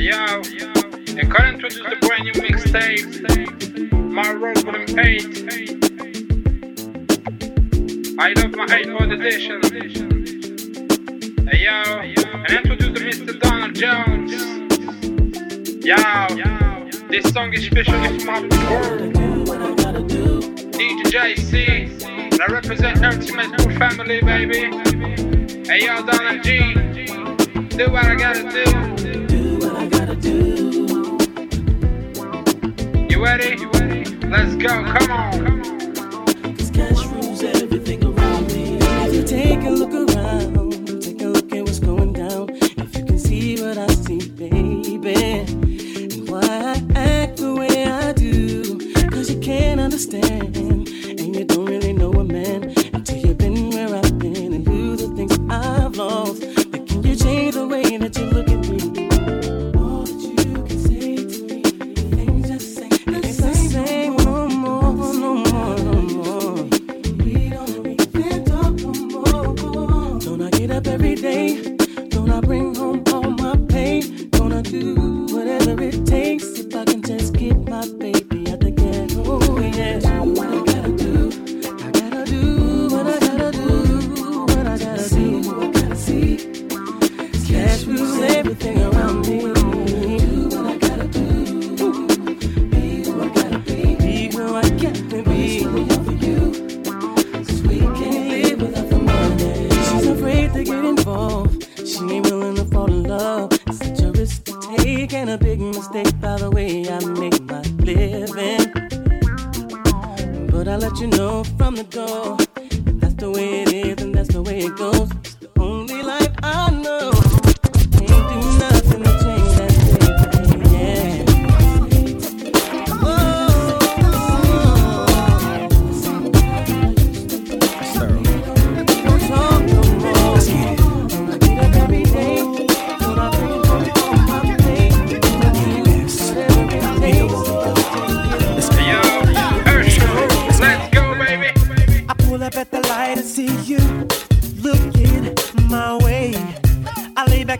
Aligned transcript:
Yo, 0.00 0.40
they 0.42 1.26
current 1.26 1.62
introduce 1.62 1.74
the 1.74 1.96
brand 2.00 2.24
new 2.24 2.32
mixtape, 2.32 3.04
My 4.10 4.32
Road 4.32 4.64
Volume 4.64 4.98
8. 4.98 5.36
I 8.18 8.32
love 8.32 8.52
my 8.56 8.64
8 8.74 8.86
edition. 9.12 9.60
Hey 11.46 11.64
yo, 11.64 11.82
and 12.00 12.50
introduce 12.50 12.94
the 12.94 13.00
Mr. 13.04 13.38
Donald 13.40 13.74
Jones. 13.74 14.32
Yo, 15.84 15.96
this 17.10 17.30
song 17.34 17.52
is 17.52 17.66
special 17.66 18.02
for 18.02 18.24
my 18.24 18.40
world. 18.40 19.12
DJ 20.72 21.14
and 22.32 22.40
I 22.40 22.46
represent 22.46 23.04
Ultimate 23.04 23.54
Bull 23.58 23.70
Family, 23.76 24.20
baby. 24.22 24.70
Hey 25.68 25.80
yo, 25.84 26.02
Donald 26.06 26.42
G, 26.42 26.48
do 27.76 27.90
what 27.92 28.06
I 28.06 28.14
gotta 28.14 28.48
do. 28.50 29.09
You 33.20 33.26
ready? 33.26 33.60
You 33.60 33.70
ready? 33.72 34.04
Let's 34.28 34.56
go. 34.56 34.68
Come 34.68 35.10
on. 35.10 35.44
Come 35.44 36.14
on. 36.14 36.56
Cash 36.72 37.04
rules 37.08 37.42
everything 37.42 38.02
around 38.02 38.46
me. 38.46 38.78
If 38.80 39.14
you 39.14 39.22
take 39.24 39.62
a 39.64 39.68
look. 39.68 39.89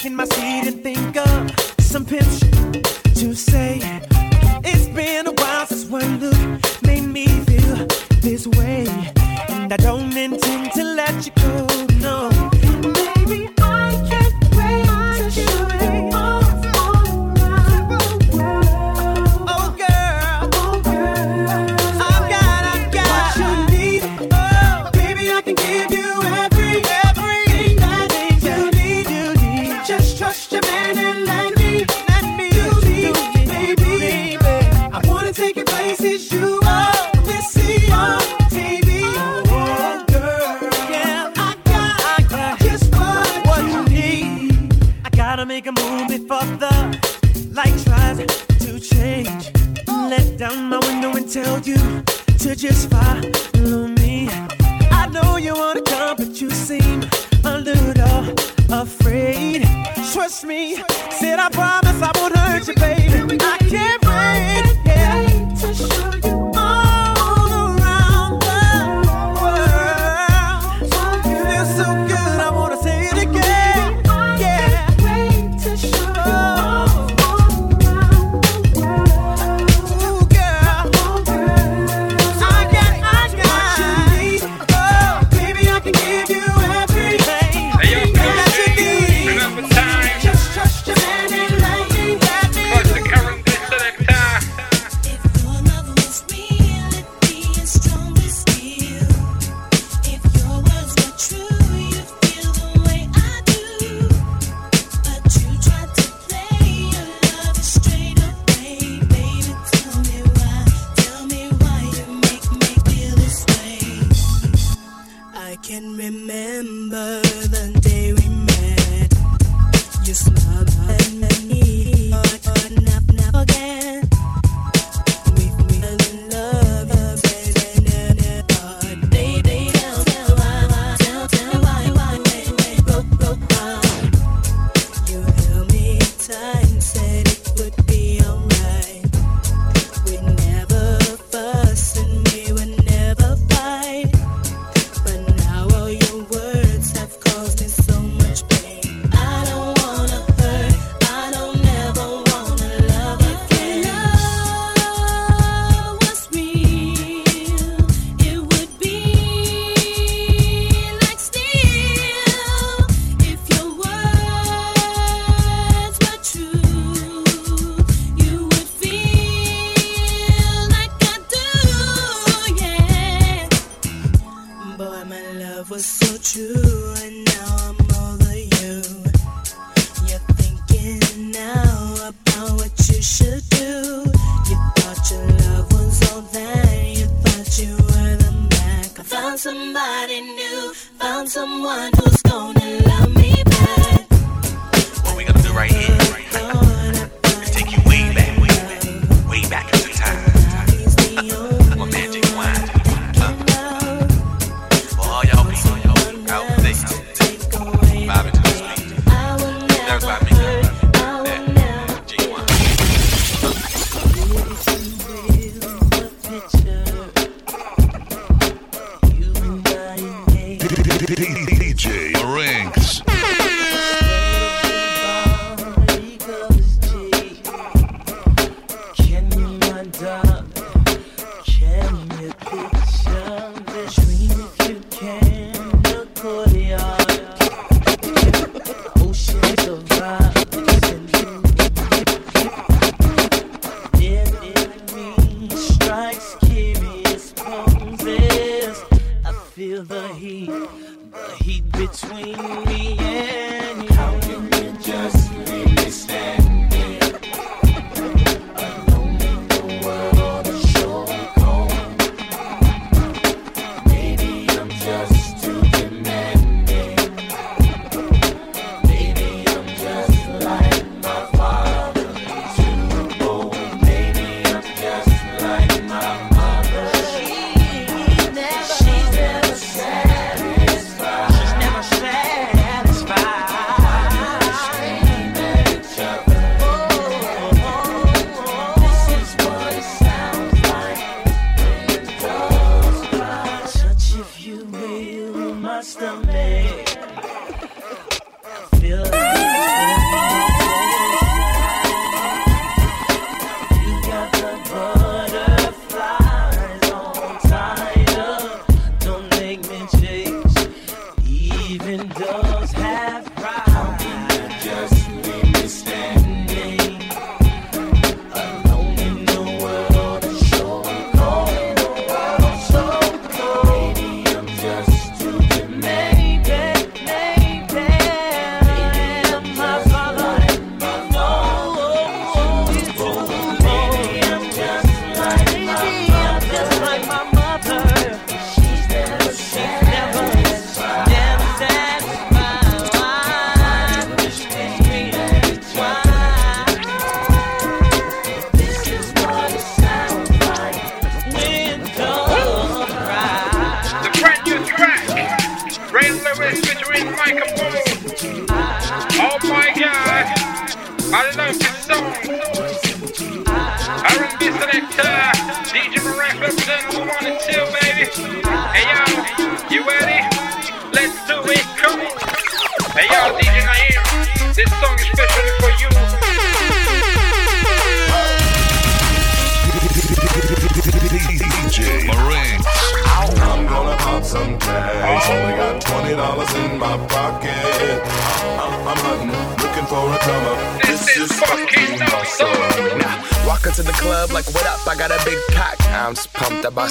back 0.00 0.06
in 0.06 0.16
my 0.16 0.24
seat 0.24 0.66
and 0.66 0.82
think 0.82 1.16
of 1.16 1.50
some 1.80 2.06
pimp 2.06 2.24
shit 2.24 2.84
to 3.14 3.34
say. 3.34 3.69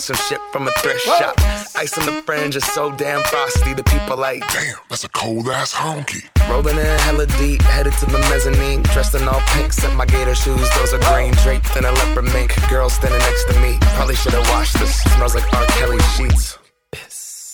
Some 0.09 0.17
shit 0.27 0.41
from 0.51 0.67
a 0.67 0.71
thrift 0.81 1.05
Whoa. 1.05 1.19
shop. 1.19 1.35
Ice 1.75 1.95
on 1.99 2.05
the 2.07 2.23
fringe 2.23 2.55
is 2.55 2.65
so 2.65 2.91
damn 2.91 3.21
frosty. 3.25 3.75
The 3.75 3.83
people 3.83 4.17
like, 4.17 4.41
damn, 4.51 4.77
that's 4.89 5.03
a 5.03 5.09
cold 5.09 5.47
ass 5.49 5.71
honky. 5.71 6.23
Rolling 6.49 6.77
in 6.77 6.99
hella 7.05 7.27
deep, 7.37 7.61
headed 7.61 7.93
to 7.93 8.07
the 8.07 8.17
mezzanine. 8.31 8.81
Dressed 8.81 9.13
in 9.13 9.27
all 9.27 9.41
pink, 9.53 9.71
set 9.71 9.95
my 9.95 10.07
gator 10.07 10.33
shoes. 10.33 10.67
Those 10.77 10.93
are 10.93 11.13
green, 11.13 11.33
draped 11.43 11.75
in 11.77 11.85
a 11.85 11.91
leopard 11.91 12.25
mink. 12.33 12.55
Girl 12.69 12.89
standing 12.89 13.19
next 13.19 13.45
to 13.49 13.59
me. 13.61 13.77
Probably 13.97 14.15
should've 14.15 14.49
washed 14.49 14.79
this. 14.79 14.99
Smells 15.13 15.35
like 15.35 15.53
R. 15.53 15.65
Kelly 15.77 15.99
sheets. 16.17 16.57
Piss. 16.91 17.53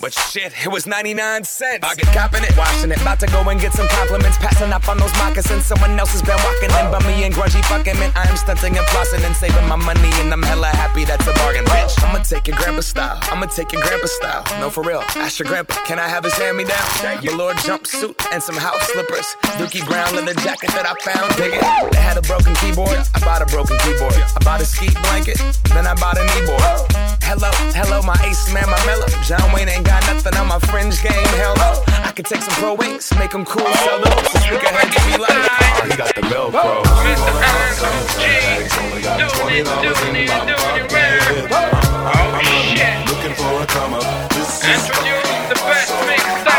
But 0.00 0.12
shit, 0.12 0.43
it 0.62 0.68
was 0.70 0.86
99 0.86 1.44
cents. 1.44 1.82
I 1.82 1.94
get 1.94 2.06
copping 2.14 2.44
it, 2.44 2.56
washing 2.56 2.90
it. 2.92 3.00
About 3.00 3.18
to 3.20 3.26
go 3.26 3.40
and 3.48 3.60
get 3.60 3.72
some 3.72 3.88
compliments. 3.88 4.38
Passing 4.38 4.72
up 4.72 4.86
on 4.88 4.98
those 4.98 5.12
moccasins. 5.18 5.64
Someone 5.64 5.98
else 5.98 6.12
has 6.12 6.22
been 6.22 6.38
walking 6.44 6.70
in. 6.70 6.90
But 6.92 7.02
me 7.06 7.24
and 7.24 7.34
grungy 7.34 7.64
fucking 7.64 7.98
man. 7.98 8.12
I 8.14 8.28
am 8.28 8.36
stunting 8.36 8.76
and 8.76 8.86
flossing 8.92 9.24
and 9.24 9.34
saving 9.34 9.66
my 9.66 9.76
money. 9.76 10.10
And 10.20 10.32
I'm 10.32 10.42
hella 10.42 10.68
happy 10.68 11.04
that's 11.04 11.26
a 11.26 11.32
bargain, 11.34 11.64
bitch. 11.64 11.96
I'ma 12.04 12.22
take 12.22 12.46
your 12.46 12.56
grandpa 12.56 12.82
style. 12.82 13.18
I'ma 13.32 13.46
take 13.46 13.72
your 13.72 13.82
grandpa 13.82 14.06
style. 14.06 14.44
No, 14.60 14.70
for 14.70 14.82
real. 14.82 15.02
Ask 15.16 15.38
your 15.38 15.48
grandpa, 15.48 15.74
can 15.86 15.98
I 15.98 16.08
have 16.08 16.24
his 16.24 16.34
hand 16.34 16.56
me 16.56 16.64
down? 16.64 16.86
Velour 17.24 17.54
jumpsuit 17.64 18.14
and 18.32 18.42
some 18.42 18.56
house 18.56 18.82
slippers. 18.92 19.26
Dookie 19.58 19.84
brown 19.86 20.14
leather 20.14 20.34
jacket 20.38 20.70
that 20.76 20.84
I 20.84 20.94
found. 21.00 21.34
Dig 21.36 21.54
it. 21.54 21.64
They 21.92 22.02
had 22.04 22.18
a 22.18 22.22
broken 22.22 22.54
keyboard. 22.56 23.00
I 23.14 23.18
bought 23.24 23.42
a 23.42 23.46
broken 23.46 23.78
keyboard. 23.78 24.14
I 24.14 24.40
bought 24.44 24.60
a 24.60 24.66
ski 24.66 24.92
blanket. 25.08 25.40
Then 25.72 25.86
I 25.86 25.94
bought 25.94 26.18
a 26.18 26.24
kneeboard. 26.36 26.92
Hello, 27.24 27.50
hello, 27.72 28.02
my 28.02 28.14
ace 28.28 28.52
man, 28.52 28.68
my 28.68 28.78
mellow. 28.84 29.08
John 29.24 29.50
Wayne 29.52 29.68
ain't 29.68 29.86
got 29.86 29.94
got 30.00 30.14
nothing 30.14 30.34
on 30.44 30.48
my 30.48 30.58
fringe 30.68 31.02
game, 31.02 31.26
hell 31.40 31.54
no. 31.56 31.82
I 32.04 32.12
could 32.12 32.26
take 32.26 32.42
some 32.42 32.54
pro 32.54 32.74
wings, 32.74 33.12
make 33.18 33.30
them 33.30 33.44
cool, 33.44 33.66
sell 33.66 34.00
those. 34.00 34.30
So 34.30 34.38
we 34.50 34.58
can 34.58 34.74
to 34.92 35.00
be 35.08 35.16
like, 35.16 35.30
oh, 35.30 35.86
he 35.90 35.96
got 35.96 36.14
the 36.14 36.22
Velcro. 36.22 36.84
Mr. 37.04 37.32
G, 38.14 38.24
doing 39.20 39.54
it, 39.58 39.68
doing 39.84 40.16
it, 40.16 40.30
doing 40.50 40.76
it 40.80 40.92
rare. 40.92 41.20
Oh 42.06 42.40
shit. 42.42 43.08
Looking 43.08 43.34
for 43.34 43.62
a 43.62 43.66
come 43.66 43.94
up. 43.94 44.04
Introduce 44.34 45.48
the 45.48 45.58
best 45.66 45.92
mixtape. 46.08 46.53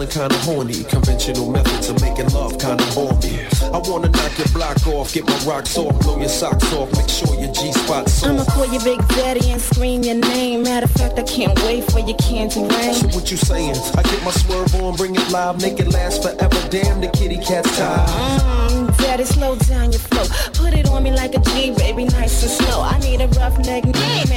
Kinda 0.00 0.36
horny. 0.38 0.84
Conventional 0.84 1.50
methods 1.50 1.88
of 1.90 2.00
making 2.00 2.28
love 2.30 2.58
kinda 2.58 2.84
bore 2.94 3.12
me. 3.22 3.44
I 3.72 3.78
wanna 3.78 4.08
knock 4.08 4.38
your 4.38 4.48
block 4.48 4.86
off, 4.86 5.12
get 5.12 5.26
my 5.26 5.36
rocks 5.44 5.76
off, 5.76 5.98
blow 6.00 6.18
your 6.18 6.28
socks 6.28 6.72
off, 6.72 6.90
make 6.96 7.08
sure 7.08 7.34
your 7.38 7.52
G-spot's 7.52 8.24
I'ma 8.24 8.44
call 8.44 8.66
your 8.66 8.82
big 8.82 9.06
daddy 9.08 9.50
and 9.50 9.60
scream 9.60 10.02
your 10.02 10.14
name. 10.14 10.62
Matter 10.62 10.86
of 10.86 10.92
fact, 10.92 11.18
I 11.18 11.22
can't 11.22 11.56
wait 11.64 11.84
for 11.90 11.98
your 12.00 12.16
candy 12.16 12.60
rain. 12.60 12.94
So 12.94 13.08
what 13.08 13.30
you 13.30 13.36
saying? 13.36 13.76
I 13.96 14.02
get 14.02 14.22
my 14.24 14.30
swerve 14.30 14.74
on, 14.76 14.96
bring 14.96 15.14
it 15.14 15.30
live, 15.30 15.60
make 15.60 15.78
it 15.78 15.88
last 15.92 16.22
forever. 16.22 16.60
Damn, 16.70 17.00
the 17.00 17.08
kitty 17.08 17.36
cat's 17.36 17.76
tired. 17.76 18.08
Mm, 18.08 18.71
daddy, 19.02 19.24
slow 19.24 19.56
down 19.56 19.92
your 19.92 20.00
flow. 20.00 20.24
Put 20.54 20.74
it 20.74 20.88
on 20.88 21.02
me 21.02 21.12
like 21.12 21.34
a 21.34 21.40
G, 21.40 21.72
baby, 21.72 22.04
nice 22.04 22.42
and 22.42 22.50
slow. 22.50 22.82
I 22.82 22.98
need 23.00 23.20
a 23.20 23.28
rough 23.38 23.58
neck 23.58 23.84
name 23.84 24.32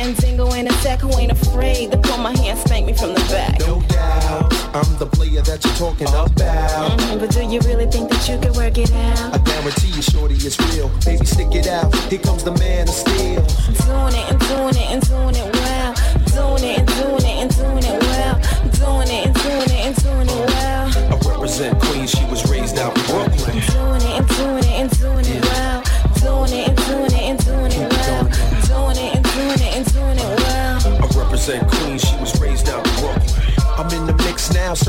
and 0.55 0.69
a 0.69 0.73
sack 0.81 0.99
who 0.99 1.11
ain't 1.17 1.31
afraid 1.31 1.91
to 1.91 1.97
pull 1.97 2.17
my 2.17 2.35
hand, 2.37 2.57
spank 2.59 2.85
me 2.85 2.93
from 2.93 3.13
the 3.13 3.19
back. 3.29 3.59
No 3.59 3.81
doubt, 3.81 4.53
I'm 4.73 4.97
the 4.97 5.05
player 5.05 5.41
that 5.41 5.63
you're 5.63 5.75
talking 5.75 6.07
about. 6.07 6.31
Mm, 6.31 7.19
but 7.19 7.29
do 7.31 7.43
you 7.43 7.59
really 7.61 7.85
think 7.87 8.09
that 8.09 8.27
you 8.27 8.39
can 8.39 8.53
work 8.53 8.77
it 8.77 8.91
out? 8.91 9.35
I 9.35 9.37
guarantee 9.39 9.89
you, 9.89 10.01
shorty, 10.01 10.35
it's 10.35 10.57
real. 10.71 10.89
Baby, 11.05 11.25
stick 11.25 11.53
it 11.53 11.67
out. 11.67 11.93
Here 12.09 12.19
comes 12.19 12.43
the 12.43 12.51
man 12.57 12.87
of 12.87 12.95
steel. 12.95 13.43
Doing 13.83 14.15
it 14.15 14.25
and 14.31 14.39
doing 14.47 14.75
it 14.79 14.87
and 14.95 15.01
doing 15.03 15.35
it 15.35 15.49
well. 15.53 15.91
Doing 16.31 16.63
it 16.63 16.79
and 16.79 16.87
doing 16.87 17.25
it 17.25 17.37
and 17.43 17.51
doing 17.51 17.83
it 17.83 17.99
well. 18.01 18.35
Doing 18.79 19.09
it 19.11 19.25
and 19.27 19.35
doing 19.35 19.71
it 19.75 19.81
and 19.85 19.95
doing 20.03 20.29
it 20.29 20.49
well. 20.55 20.87
I 21.11 21.15
represent 21.29 21.79
Queens, 21.81 22.11
she 22.11 22.23
was 22.25 22.49
raised 22.49 22.79
out 22.79 22.97
in 22.97 23.03
Brooklyn. 23.05 23.34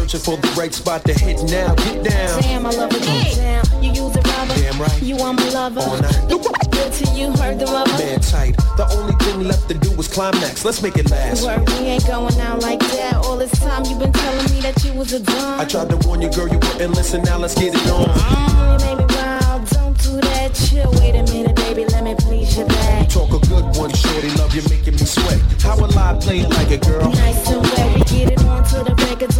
Searching 0.08 0.20
for 0.20 0.40
the 0.40 0.48
right 0.58 0.72
spot 0.72 1.04
to 1.04 1.12
hit 1.12 1.42
now. 1.50 1.74
Get 1.74 2.04
down. 2.04 2.42
Damn, 2.42 2.66
I 2.66 2.70
love 2.70 2.92
it. 2.92 3.02
Get 3.02 3.36
down. 3.36 3.82
You 3.82 3.90
use 3.90 4.14
a 4.16 4.20
rubber. 4.20 4.54
Damn 4.54 4.80
right. 4.80 5.02
You 5.02 5.16
are 5.18 5.32
my 5.32 5.48
lover. 5.48 5.80
All 5.80 6.00
night. 6.00 6.28
Good 6.28 6.92
to 6.92 7.10
you, 7.12 7.32
heard 7.32 7.58
the 7.58 7.66
rubber. 7.66 7.90
Man 7.92 8.20
tight. 8.20 8.56
The 8.76 8.86
only 8.96 9.14
thing 9.24 9.44
left 9.44 9.68
to 9.68 9.74
do 9.74 9.90
is 9.98 10.08
climax. 10.08 10.64
Let's 10.64 10.82
make 10.82 10.96
it 10.96 11.10
last. 11.10 11.44
Word, 11.44 11.68
we 11.70 11.86
ain't 11.86 12.06
going 12.06 12.38
out 12.40 12.62
like 12.62 12.80
that. 12.80 13.16
All 13.16 13.36
this 13.36 13.50
time 13.58 13.84
you 13.84 13.98
been 13.98 14.12
telling 14.12 14.54
me 14.54 14.60
that 14.60 14.82
you 14.84 14.92
was 14.94 15.12
a 15.12 15.20
dumb. 15.20 15.60
I 15.60 15.64
tried 15.64 15.90
to 15.90 15.96
warn 16.06 16.22
you, 16.22 16.30
girl, 16.30 16.48
you 16.48 16.58
wouldn't 16.58 16.94
listen. 16.94 17.22
Now 17.22 17.38
let's 17.38 17.54
get 17.54 17.74
it 17.74 17.90
on. 17.90 18.06
Mm, 18.06 18.98
me 18.98 19.14
wild. 19.14 19.68
Don't 19.70 19.98
do 20.02 20.20
that. 20.20 20.54
Chill. 20.54 20.90
Wait 21.00 21.16
a 21.16 21.22
minute, 21.32 21.56
baby. 21.56 21.84
Let 21.86 22.04
me 22.04 22.14
please 22.14 22.56
your 22.56 22.66
back. 22.68 23.08
Talk 23.08 23.32
a 23.32 23.46
good 23.46 23.64
one, 23.76 23.92
shorty. 23.92 24.30
Love 24.38 24.54
you 24.54 24.62
making 24.70 24.94
me 24.94 25.04
sweat. 25.04 25.40
How 25.62 25.76
will 25.76 25.98
I 25.98 26.16
play 26.20 26.40
it 26.40 26.50
like 26.50 26.70
a 26.70 26.78
girl? 26.78 27.10
Nice 27.10 27.50
and 27.50 27.62
wet. 27.62 27.94
We 27.96 28.02
get 28.04 28.32
it 28.32 28.44
on 28.44 28.62
to 28.64 28.84
the 28.84 28.94
break 28.94 29.22
of 29.22 29.34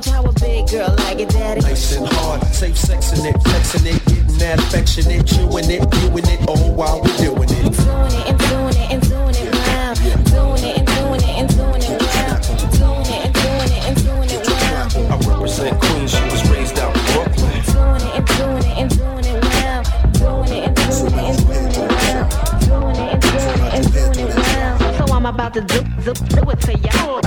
dawn. 0.00 0.06
Damn, 0.06 0.06
you're 0.06 0.06
large. 0.06 0.06
How 0.06 0.24
a 0.24 0.32
big 0.32 0.68
girl 0.68 0.94
like 0.98 1.20
it, 1.20 1.28
daddy? 1.30 1.60
Nice 1.60 1.96
and 1.96 2.06
hard, 2.08 2.42
safe 2.54 2.76
sexing 2.76 3.24
it, 3.24 3.42
flexing 3.42 3.86
it, 3.86 4.04
getting 4.06 4.38
that 4.38 4.58
affectionate, 4.58 5.26
chewing 5.26 5.70
it, 5.70 5.90
doing 5.90 6.26
it, 6.26 6.48
all 6.48 6.72
while 6.74 7.00
we're 7.02 7.16
doing 7.16 7.48
it. 7.48 7.48
Doing 7.48 7.66
it 7.66 8.28
and 8.28 8.38
doing 8.38 8.76
it 8.76 8.90
and 8.90 9.02
doing 9.02 9.34
it 9.34 9.52
well. 9.54 9.94
Doing 9.94 10.64
it 10.64 10.78
and 10.78 10.86
doing 10.86 11.22
it 11.22 11.38
and 11.38 11.48
doing 11.48 11.82
it 11.82 12.00
well. 12.00 12.38
Doing 12.78 13.06
it 13.08 13.24
and 13.26 13.34
doing 13.34 13.70
it 13.70 13.82
and 13.86 13.96
doing 13.96 14.30
it 14.30 14.46
well. 14.46 14.88
I 14.98 15.16
represent 15.26 15.80
Queens, 15.80 16.10
she 16.12 16.24
was 16.24 16.42
raised 16.50 16.78
out 16.78 16.96
in 16.96 17.02
Brooklyn. 17.12 17.62
Doing 17.66 18.02
it 18.06 18.14
and 18.18 18.26
doing 18.38 18.64
it 18.64 18.76
and 18.78 18.90
doing 18.90 19.26
it 19.26 19.42
well. 19.44 19.82
Doing 20.12 20.52
it 20.52 20.68
and 20.68 20.76
doing 20.76 21.14
it 21.14 21.26
and 21.28 21.38
doing 21.44 21.74
it 21.74 21.88
well. 21.88 22.28
Doing 22.68 22.96
it 22.96 23.08
and 23.14 23.22
doing 23.22 23.60
it 23.66 23.72
and 23.74 23.86
doing 23.92 24.28
it 24.28 24.36
well. 24.36 25.06
So 25.06 25.14
I'm 25.14 25.26
about 25.26 25.52
to 25.54 25.60
do, 25.62 25.80
do, 26.04 26.12
do 26.14 26.50
it 26.50 26.60
to 26.62 26.72
y'all. 26.78 27.20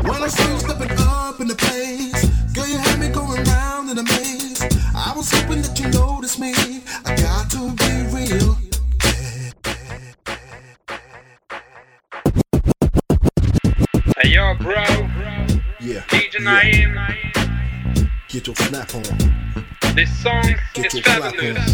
When 0.00 0.22
I 0.22 0.28
see 0.28 0.59
Get 21.32 21.69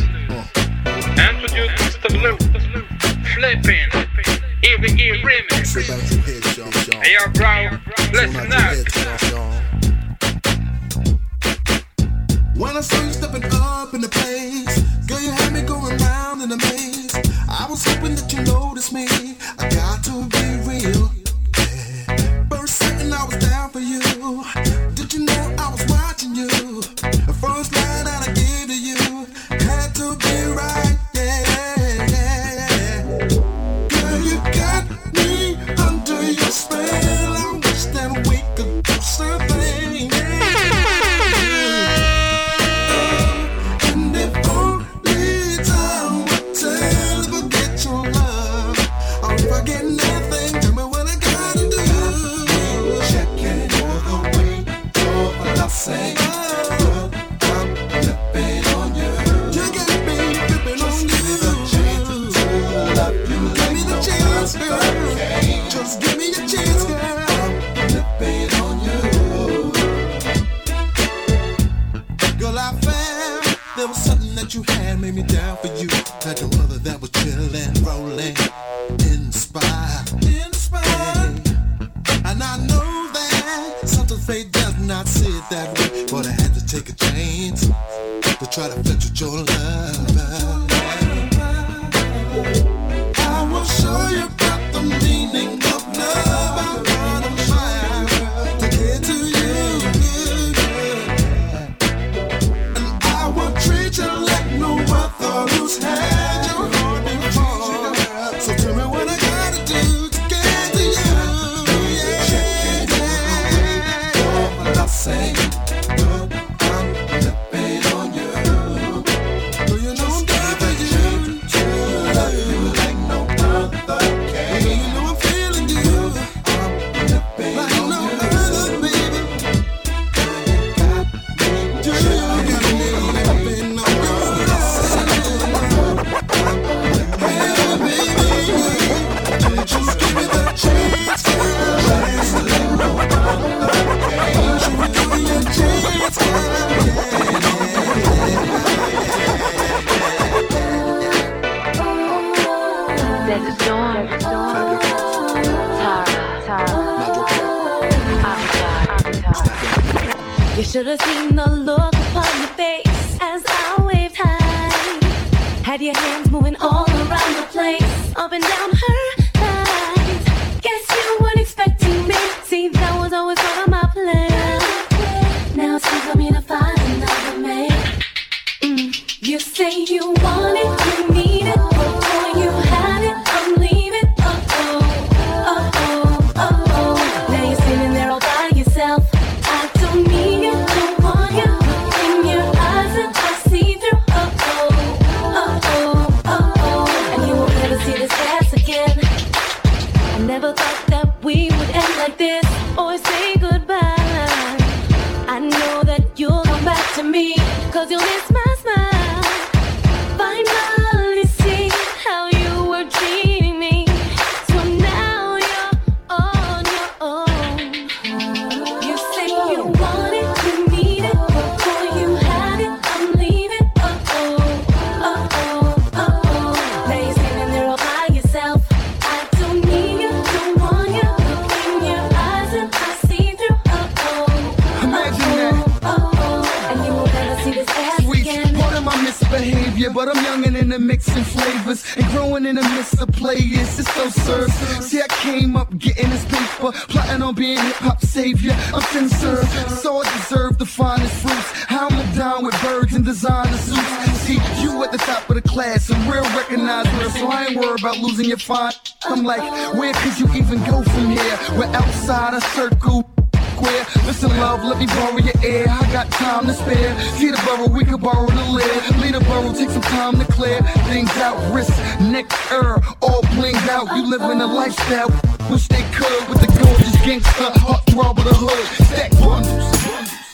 I'm 240.17 240.43
youngin' 240.43 240.59
in 240.59 240.69
the 240.71 240.79
mixin' 240.79 241.25
flavors 241.25 241.85
and 241.97 242.07
growing 242.07 242.47
in 242.47 242.55
the 242.57 242.63
midst 242.63 243.01
of 243.01 243.09
players. 243.13 243.79
It's 243.79 243.93
so 243.95 244.09
served. 244.09 244.53
See, 244.83 245.01
I 245.01 245.09
came 245.09 245.57
up 245.57 245.77
gettin' 245.77 246.09
this 246.09 246.25
paper, 246.25 246.73
plotting 246.89 247.23
on 247.23 247.35
being 247.35 247.59
hip 247.59 247.77
hop 247.77 248.01
savior. 248.01 248.57
I'm 248.73 248.81
sincere, 248.81 249.45
so 249.69 250.01
I 250.01 250.05
deserve 250.17 250.59
the 250.59 250.65
finest 250.65 251.13
fruits. 251.21 251.51
How 251.65 251.89
I'm 251.89 252.17
down 252.17 252.45
with 252.45 252.61
birds 252.63 252.95
and 252.95 253.05
designer 253.05 253.57
suits. 253.59 253.81
See, 254.21 254.39
you 254.63 254.83
at 254.85 254.93
the 254.93 254.99
top 254.99 255.29
of 255.29 255.35
the 255.37 255.43
class 255.43 255.91
and 255.91 256.03
real 256.11 256.25
recognized 256.35 256.89
so 257.13 257.29
I 257.29 257.47
ain't 257.47 257.57
worried 257.61 257.81
about 257.81 257.99
losing 257.99 258.27
your 258.27 258.39
fine. 258.39 258.73
I'm 259.05 259.23
like, 259.23 259.43
where 259.75 259.93
could 259.93 260.19
you 260.19 260.27
even 260.35 260.65
go 260.65 260.83
from 260.83 261.11
here? 261.11 261.39
We're 261.59 261.77
outside 261.77 262.35
a 262.35 262.41
circle 262.41 263.16
square. 263.57 263.87
Listen, 264.07 264.31
love, 264.39 264.63
let 264.65 264.79
me 264.79 264.87
borrow 264.87 265.17
your 265.17 265.35
air. 265.43 265.67
I 265.69 265.93
got 265.93 266.11
time 266.11 266.47
to 266.47 266.55
spare. 266.55 266.99
See 267.17 267.31
the 267.31 267.43
borough, 267.45 267.69
we 267.69 267.85
could 267.85 268.01
borrow 268.01 268.27
the 268.27 268.45
lid. 268.51 268.97
Lead 269.01 269.15
the 269.15 269.21
borough, 269.21 269.53
take 269.53 269.71
some 269.71 269.83
time 269.83 270.19
to 270.19 270.25
clear 270.33 270.61
things 270.91 271.11
out. 271.17 271.37
Wrist, 271.55 271.77
neck, 272.01 272.27
er, 272.53 272.81
all 273.01 273.23
blinged 273.35 273.69
out. 273.69 273.87
You 273.97 274.09
living 274.09 274.41
a 274.41 274.47
lifestyle. 274.47 275.11
Wish 275.51 275.69
they 275.69 275.83
could 275.93 276.29
with 276.29 276.41
the 276.41 276.51
gorgeous 276.61 276.97
gangster, 277.05 277.51
heart 277.61 277.85
throb 277.87 278.17
with 278.19 278.27
a 278.27 278.35
hood. 278.35 278.87
Stack 278.87 279.13
bundles. 279.13 280.26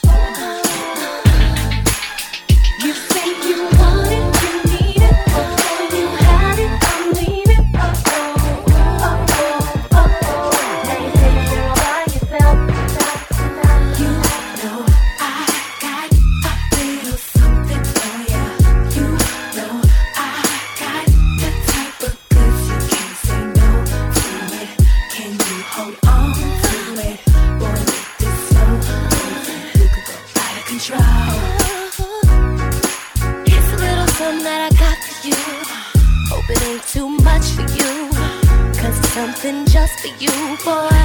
for 40.03 40.09
you, 40.21 40.35
boy. 40.65 40.99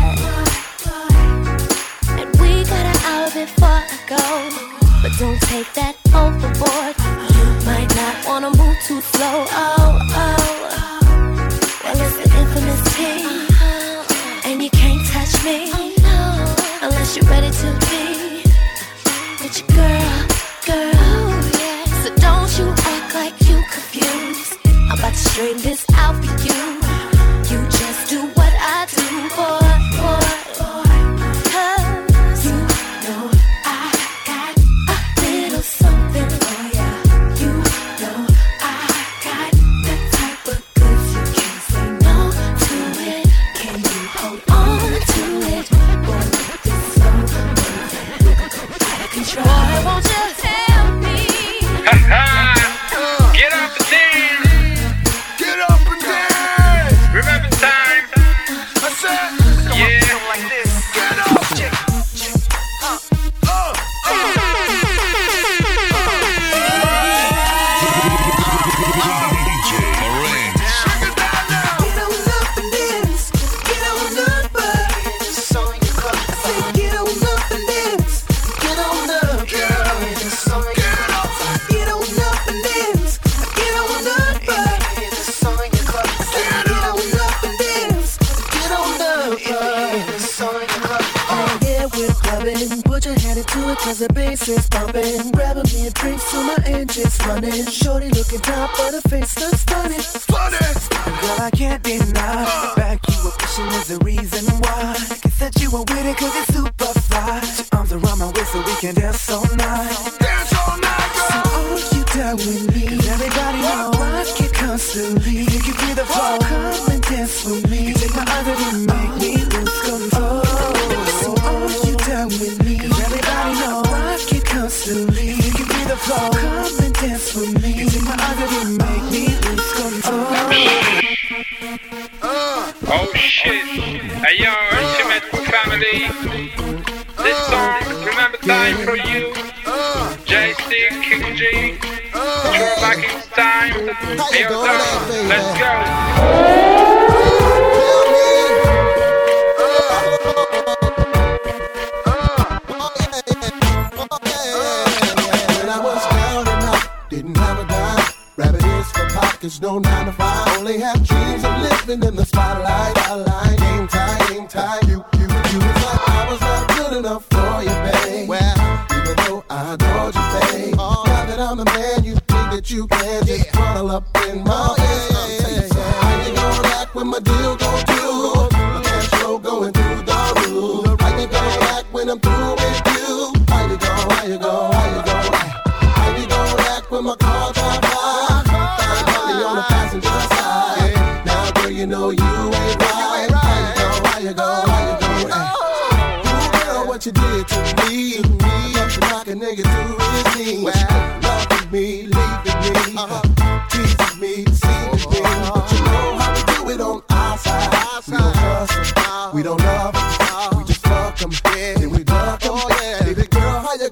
And 2.19 2.31
we 2.41 2.65
got 2.65 2.85
an 2.93 2.99
hour 3.07 3.31
before 3.31 3.79
I 3.87 3.99
go. 4.11 4.25
But 5.03 5.13
don't 5.21 5.41
take 5.43 5.71
that 5.75 5.95
overboard. 6.11 6.95
You 7.35 7.47
might 7.65 7.91
not 7.95 8.17
wanna 8.27 8.51
move 8.59 8.77
too 8.89 9.01
slow. 9.01 9.47
Oh, 9.55 9.99
oh. 10.25 10.41
Well, 11.85 11.99
it's 12.05 12.19
an 12.25 12.31
infamous 12.41 12.83
P. 12.97 12.99
And 14.47 14.61
you 14.63 14.71
can't 14.71 15.05
touch 15.15 15.33
me. 15.45 15.71
Unless 16.83 17.17
you're 17.17 17.31
ready 17.31 17.51
to 17.63 17.71
be. 17.87 18.43
With 19.41 19.55
your 19.61 19.71
girl, 19.79 20.19
girl. 20.67 21.43
So 22.03 22.09
don't 22.27 22.51
you 22.59 22.67
act 22.95 23.15
like 23.15 23.37
you 23.49 23.63
confused. 23.71 24.59
I'm 24.91 24.99
about 24.99 25.13
to 25.13 25.23
straighten 25.31 25.63
this 25.63 25.88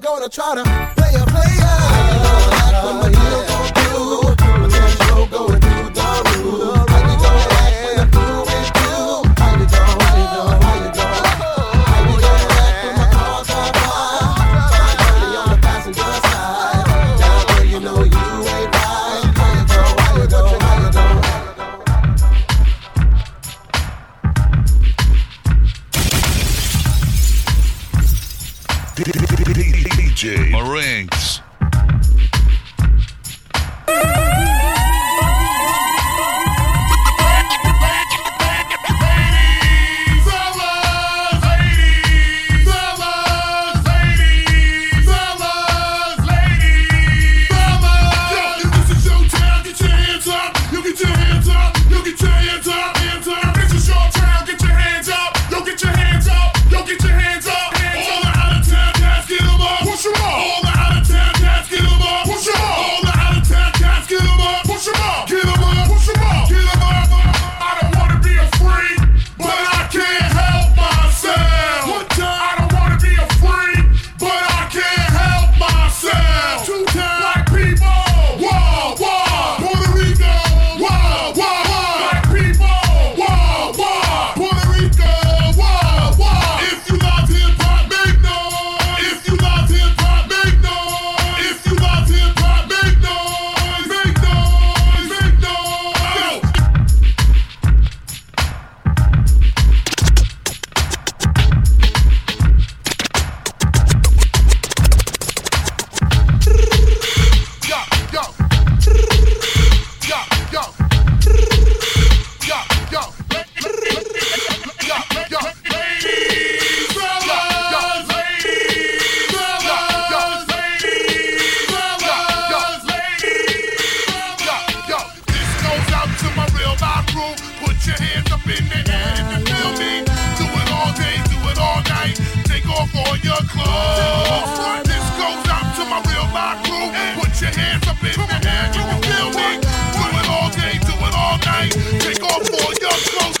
gonna 0.07 0.29
try 0.29 0.55
to 0.55 1.06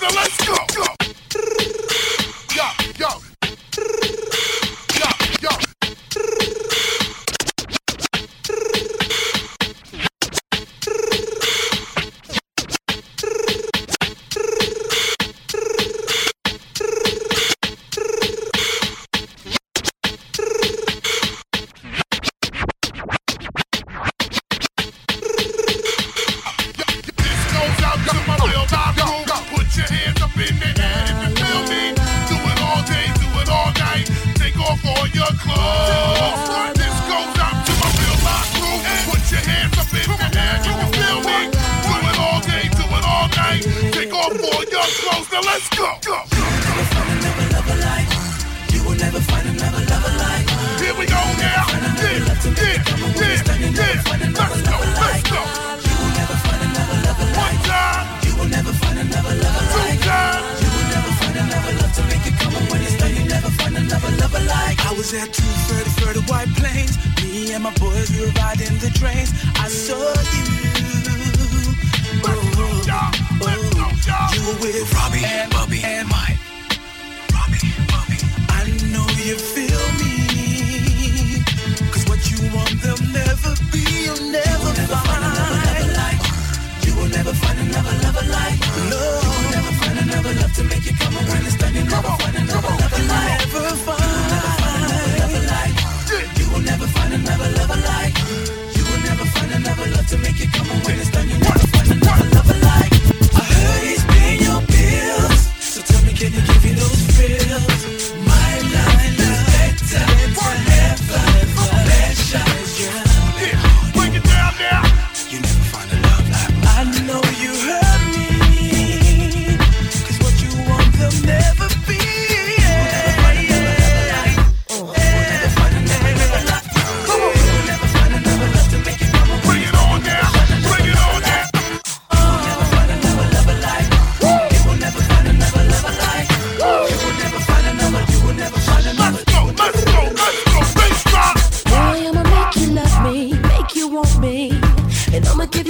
I 0.09 0.96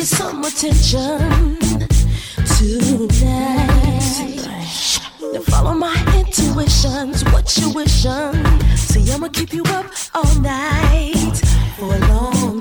some 0.08 0.41
attention 0.46 1.58
tonight. 2.58 3.17
Now 5.34 5.41
follow 5.41 5.74
my 5.74 5.96
intuitions, 6.15 7.26
what 7.26 7.58
you 7.58 7.72
wishing? 7.74 8.46
See, 8.78 9.12
I'ma 9.12 9.28
keep 9.28 9.54
you 9.54 9.63
up 9.67 9.88
all 10.15 10.36
night 10.39 11.41
for 11.76 11.93
a 11.93 12.00
long 12.08 12.57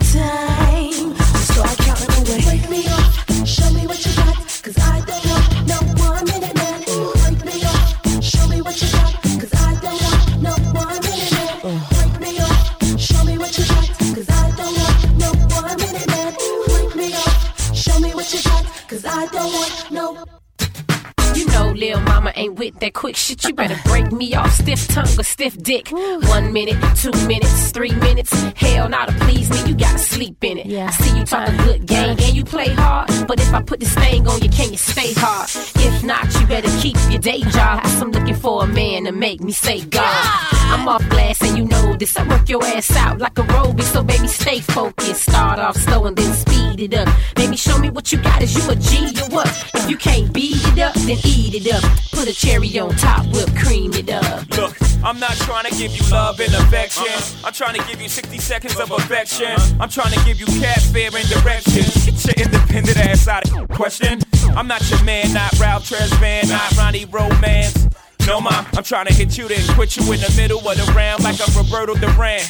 You 23.46 23.54
better 23.54 23.78
break 23.84 24.10
me 24.10 24.34
off 24.34 24.50
stiff 24.52 24.88
tongue 24.88 25.18
or 25.18 25.22
stiff 25.22 25.56
dick. 25.62 25.90
One 25.90 26.52
minute, 26.52 26.76
two 26.96 27.12
minutes, 27.26 27.70
three 27.70 27.92
minutes. 27.92 28.32
Hell, 28.56 28.88
not 28.88 29.08
to 29.08 29.14
please 29.24 29.48
me, 29.50 29.70
you 29.70 29.76
gotta 29.76 29.98
sleep 29.98 30.42
in 30.42 30.58
it. 30.58 30.66
Yeah. 30.66 30.86
I 30.86 30.90
see 30.90 31.18
you 31.18 31.24
talk 31.24 31.48
a 31.48 31.56
good 31.58 31.86
game 31.86 32.10
and 32.10 32.34
you 32.34 32.44
play 32.44 32.68
hard. 32.70 33.08
But 33.28 33.40
if 33.40 33.52
I 33.54 33.62
put 33.62 33.80
this 33.80 33.94
thing 33.94 34.26
on 34.26 34.40
you, 34.40 34.48
can 34.48 34.72
you 34.72 34.78
stay 34.78 35.12
hard? 35.16 35.48
If 35.76 36.02
not, 36.02 36.24
you 36.40 36.46
better 36.46 36.68
keep 36.80 36.96
your 37.08 37.20
day 37.20 37.40
job. 37.50 37.84
Looking 37.84 38.15
for 38.46 38.62
a 38.62 38.66
man 38.68 39.06
to 39.06 39.10
make 39.10 39.40
me 39.40 39.50
say 39.50 39.80
God. 39.86 40.24
I'm 40.70 40.86
off 40.86 41.04
glass 41.08 41.42
and 41.42 41.58
you 41.58 41.64
know 41.64 41.96
this. 41.96 42.16
I 42.16 42.22
work 42.28 42.48
your 42.48 42.64
ass 42.64 42.94
out 42.94 43.18
like 43.18 43.36
a 43.40 43.42
robot, 43.42 43.82
so 43.82 44.04
baby, 44.04 44.28
stay 44.28 44.60
focused. 44.60 45.22
Start 45.22 45.58
off 45.58 45.76
slow 45.76 46.04
and 46.04 46.16
then 46.16 46.32
speed 46.32 46.78
it 46.78 46.94
up. 46.94 47.08
Baby, 47.34 47.56
show 47.56 47.76
me 47.76 47.90
what 47.90 48.12
you 48.12 48.22
got. 48.22 48.40
Is 48.42 48.54
you 48.54 48.70
a 48.70 48.76
G 48.76 49.20
or 49.20 49.30
what? 49.30 49.48
If 49.74 49.90
you 49.90 49.96
can't 49.96 50.32
beat 50.32 50.62
it 50.70 50.78
up, 50.78 50.94
then 50.94 51.18
eat 51.24 51.54
it 51.58 51.74
up. 51.74 51.82
Put 52.12 52.28
a 52.28 52.32
cherry 52.32 52.70
on 52.78 52.94
top, 52.94 53.26
whip 53.34 53.50
cream 53.56 53.92
it 53.94 54.10
up. 54.10 54.48
Look, 54.56 54.76
I'm 55.02 55.18
not 55.18 55.34
trying 55.38 55.64
to 55.68 55.76
give 55.76 55.90
you 55.96 56.08
love 56.12 56.38
and 56.38 56.54
affection. 56.54 57.18
I'm 57.44 57.52
trying 57.52 57.74
to 57.74 57.84
give 57.88 58.00
you 58.00 58.08
60 58.08 58.38
seconds 58.38 58.78
of 58.78 58.92
affection. 58.92 59.56
I'm 59.80 59.88
trying 59.88 60.12
to 60.12 60.24
give 60.24 60.38
you 60.38 60.46
cat 60.62 60.80
fair 60.94 61.10
and 61.12 61.28
direction. 61.28 61.82
Get 62.06 62.24
your 62.24 62.46
independent 62.46 62.96
ass 62.96 63.26
out 63.26 63.50
of 63.50 63.68
question. 63.70 64.20
I'm 64.54 64.68
not 64.68 64.88
your 64.88 65.02
man, 65.02 65.32
not 65.32 65.58
Ralph 65.58 65.90
Tresvant, 65.90 66.48
not 66.48 66.76
Ronnie 66.76 67.06
Romance. 67.06 67.88
No, 68.26 68.40
ma, 68.40 68.66
I'm 68.74 68.82
trying 68.82 69.06
to 69.06 69.14
hit 69.14 69.38
you, 69.38 69.46
then 69.46 69.64
quit 69.76 69.96
you 69.96 70.02
in 70.12 70.18
the 70.18 70.34
middle 70.36 70.58
of 70.58 70.76
the 70.76 70.92
round 70.92 71.22
like 71.22 71.36
I'm 71.40 71.56
Roberto 71.56 71.94
Duran. 71.94 72.42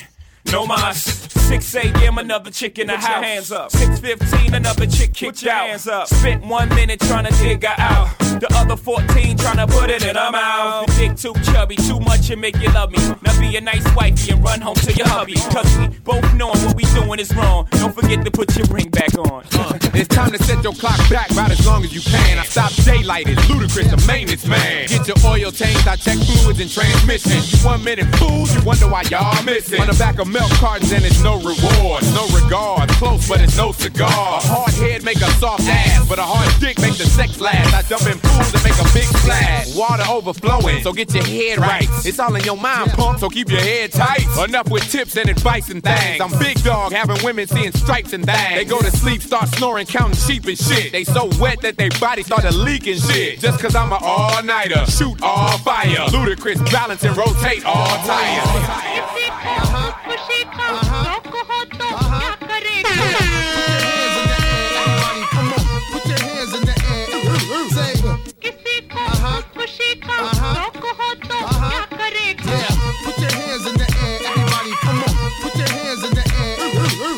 No 0.52 0.66
mas. 0.66 1.26
6 1.46 1.74
a.m. 1.76 2.18
another 2.18 2.50
chick 2.50 2.78
in 2.78 2.88
the 2.88 2.96
house. 2.96 3.24
Hands 3.24 3.52
up. 3.52 3.70
6:15 3.70 4.54
another 4.54 4.86
chick 4.86 5.14
kicked 5.14 5.46
out. 5.46 5.68
Hands 5.68 5.86
up. 5.86 6.08
Spent 6.08 6.44
one 6.44 6.68
minute 6.70 7.00
trying 7.00 7.24
to 7.24 7.32
dig 7.38 7.64
her 7.64 7.74
out. 7.78 8.18
The 8.40 8.52
other 8.56 8.76
14 8.76 9.38
trying 9.38 9.56
to 9.56 9.66
put 9.66 9.88
it 9.88 10.04
in 10.04 10.16
her 10.16 10.30
mouth. 10.30 10.86
The 10.88 10.92
dick 10.98 11.16
too 11.16 11.34
chubby, 11.52 11.76
too 11.76 12.00
much 12.00 12.30
and 12.30 12.40
make 12.40 12.58
you 12.58 12.68
love 12.72 12.90
me. 12.90 12.98
Now 13.22 13.38
be 13.40 13.56
a 13.56 13.60
nice 13.60 13.86
wifey 13.94 14.32
and 14.32 14.42
run 14.42 14.60
home 14.60 14.74
to 14.74 14.92
your 14.92 15.06
hubby. 15.08 15.34
Cause 15.54 15.70
we 15.78 15.88
both 16.04 16.34
knowing 16.34 16.58
what 16.66 16.76
we 16.76 16.84
doing 16.92 17.20
is 17.20 17.34
wrong. 17.34 17.68
Don't 17.70 17.94
forget 17.94 18.24
to 18.24 18.30
put 18.30 18.56
your 18.56 18.66
ring 18.66 18.90
back 18.90 19.16
on. 19.16 19.44
Uh, 19.54 19.78
it's 19.94 20.08
time 20.08 20.32
to 20.32 20.42
set 20.42 20.62
your 20.64 20.74
clock 20.74 20.98
back 21.08 21.30
about 21.30 21.50
as 21.50 21.64
long 21.64 21.84
as 21.84 21.94
you 21.94 22.00
can. 22.02 22.38
I 22.38 22.44
stop 22.44 22.72
daylight, 22.84 23.28
it's 23.28 23.48
ludicrous, 23.48 23.88
the 23.88 24.04
maintenance 24.06 24.46
man. 24.46 24.88
Get 24.88 25.06
your 25.06 25.16
oil 25.24 25.50
changed, 25.52 25.86
I 25.86 25.96
check 25.96 26.18
fluids 26.18 26.60
and 26.60 26.70
transmission. 26.70 27.40
You 27.40 27.64
one 27.64 27.82
minute 27.84 28.14
fools, 28.16 28.54
you 28.54 28.60
wonder 28.62 28.88
why 28.88 29.02
y'all 29.10 29.42
missing. 29.44 29.80
On 29.80 29.86
the 29.86 29.94
back 29.94 30.18
of 30.18 30.26
milk 30.36 30.52
cartons 30.60 30.92
and 30.92 31.04
it's 31.04 31.22
no 31.22 31.40
reward, 31.40 32.04
no 32.12 32.28
regard. 32.36 32.88
Close, 33.00 33.26
but 33.26 33.40
it's 33.40 33.56
no 33.56 33.72
cigar. 33.72 34.08
A 34.08 34.40
hard 34.44 34.74
head 34.74 35.02
make 35.02 35.16
a 35.16 35.30
soft 35.40 35.64
ass, 35.64 36.06
but 36.08 36.18
a 36.18 36.22
hard 36.22 36.48
dick 36.60 36.78
make 36.78 36.96
the 36.98 37.06
sex 37.06 37.40
last. 37.40 37.72
I 37.72 37.80
jump 37.88 38.04
in 38.04 38.20
pools 38.20 38.52
and 38.52 38.62
make 38.62 38.76
a 38.76 38.84
big 38.92 39.08
splash. 39.16 39.74
Water 39.74 40.04
overflowing, 40.08 40.82
so 40.82 40.92
get 40.92 41.14
your 41.14 41.24
head 41.24 41.58
right. 41.58 41.88
It's 42.04 42.18
all 42.18 42.34
in 42.36 42.44
your 42.44 42.56
mind, 42.56 42.90
pump, 42.90 43.20
so 43.20 43.30
keep 43.30 43.48
your 43.48 43.60
head 43.60 43.92
tight. 43.92 44.26
Enough 44.44 44.70
with 44.70 44.84
tips 44.90 45.16
and 45.16 45.30
advice 45.30 45.70
and 45.70 45.82
things. 45.82 46.20
I'm 46.20 46.38
big 46.38 46.62
dog, 46.62 46.92
having 46.92 47.16
women 47.24 47.46
seeing 47.46 47.72
stripes 47.72 48.12
and 48.12 48.26
things. 48.26 48.56
They 48.56 48.66
go 48.66 48.80
to 48.80 48.90
sleep, 48.90 49.22
start 49.22 49.48
snoring, 49.56 49.86
counting 49.86 50.16
sheep 50.16 50.44
and 50.44 50.58
shit. 50.58 50.92
They 50.92 51.04
so 51.04 51.30
wet 51.40 51.62
that 51.62 51.78
they 51.78 51.88
body 52.00 52.22
started 52.22 52.54
leaking 52.54 52.98
shit. 52.98 53.40
Just 53.40 53.60
cause 53.60 53.74
I'm 53.74 53.92
an 53.92 54.00
all-nighter, 54.02 54.84
shoot 54.86 55.22
all 55.22 55.56
fire. 55.58 56.04
Ludacris 56.12 56.60
balance 56.70 57.04
and 57.04 57.16
rotate 57.16 57.64
all 57.64 57.96
tires. 58.04 60.05
Uh-huh. 60.16 61.20
Uh-huh. 61.24 61.66
Uh-huh. 71.28 71.86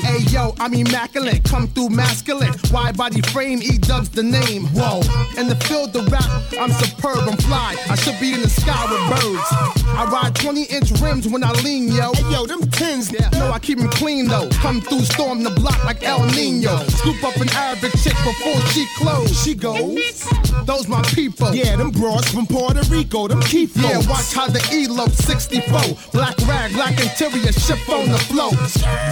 Hey 0.03 0.19
yo, 0.31 0.55
I'm 0.59 0.75
immaculate, 0.75 1.45
come 1.45 1.69
through 1.69 1.91
masculine. 1.91 2.53
Wide 2.73 2.97
body 2.97 3.21
frame, 3.21 3.61
E 3.63 3.79
dubs 3.79 4.09
the 4.09 4.23
name. 4.23 4.67
Whoa, 4.75 5.01
in 5.39 5.49
the 5.49 5.57
field 5.67 5.95
of 5.97 6.11
rap, 6.11 6.25
I'm 6.59 6.73
superb, 6.73 7.29
I'm 7.29 7.37
fly. 7.39 7.77
I 7.89 7.95
should 7.95 8.19
be 8.21 8.33
in 8.35 8.41
the 8.43 8.49
sky 8.49 8.85
with 8.91 9.21
birds. 9.21 9.78
I 9.97 10.09
ride 10.11 10.35
20 10.35 10.65
inch 10.65 10.91
rims 11.01 11.29
when 11.29 11.43
I 11.45 11.53
lean, 11.63 11.89
yo. 11.89 12.13
Hey 12.13 12.33
yo, 12.33 12.47
them 12.47 12.61
tins, 12.71 13.11
yeah. 13.13 13.29
no, 13.33 13.51
I 13.51 13.59
keep 13.59 13.79
them 13.79 13.89
clean 13.91 14.29
though. 14.29 14.49
Come 14.61 14.81
through, 14.81 15.03
storm 15.03 15.43
the 15.43 15.51
block 15.51 15.83
like 15.85 16.03
El 16.03 16.25
Nino. 16.27 16.77
Scoop 16.89 17.23
up 17.25 17.37
an 17.37 17.49
Arabic 17.51 17.93
chick 18.03 18.17
before 18.25 18.61
she 18.73 18.87
close. 18.97 19.43
She 19.43 19.55
goes, 19.55 20.29
those 20.65 20.89
my 20.89 21.03
people. 21.15 21.55
Yeah, 21.55 21.77
them 21.77 21.91
broads 21.91 22.31
from 22.31 22.47
Puerto 22.47 22.83
Rico, 22.91 23.29
them 23.29 23.41
keep 23.43 23.71
Yeah, 23.77 23.99
watch 24.09 24.35
how 24.35 24.49
the 24.49 24.63
elope 24.73 25.11
64. 25.11 25.81
Black 26.13 26.37
rag, 26.47 26.73
black 26.73 26.99
interior, 27.01 27.53
ship 27.53 27.89
on 27.89 28.09
the 28.11 28.19
float. 28.19 28.55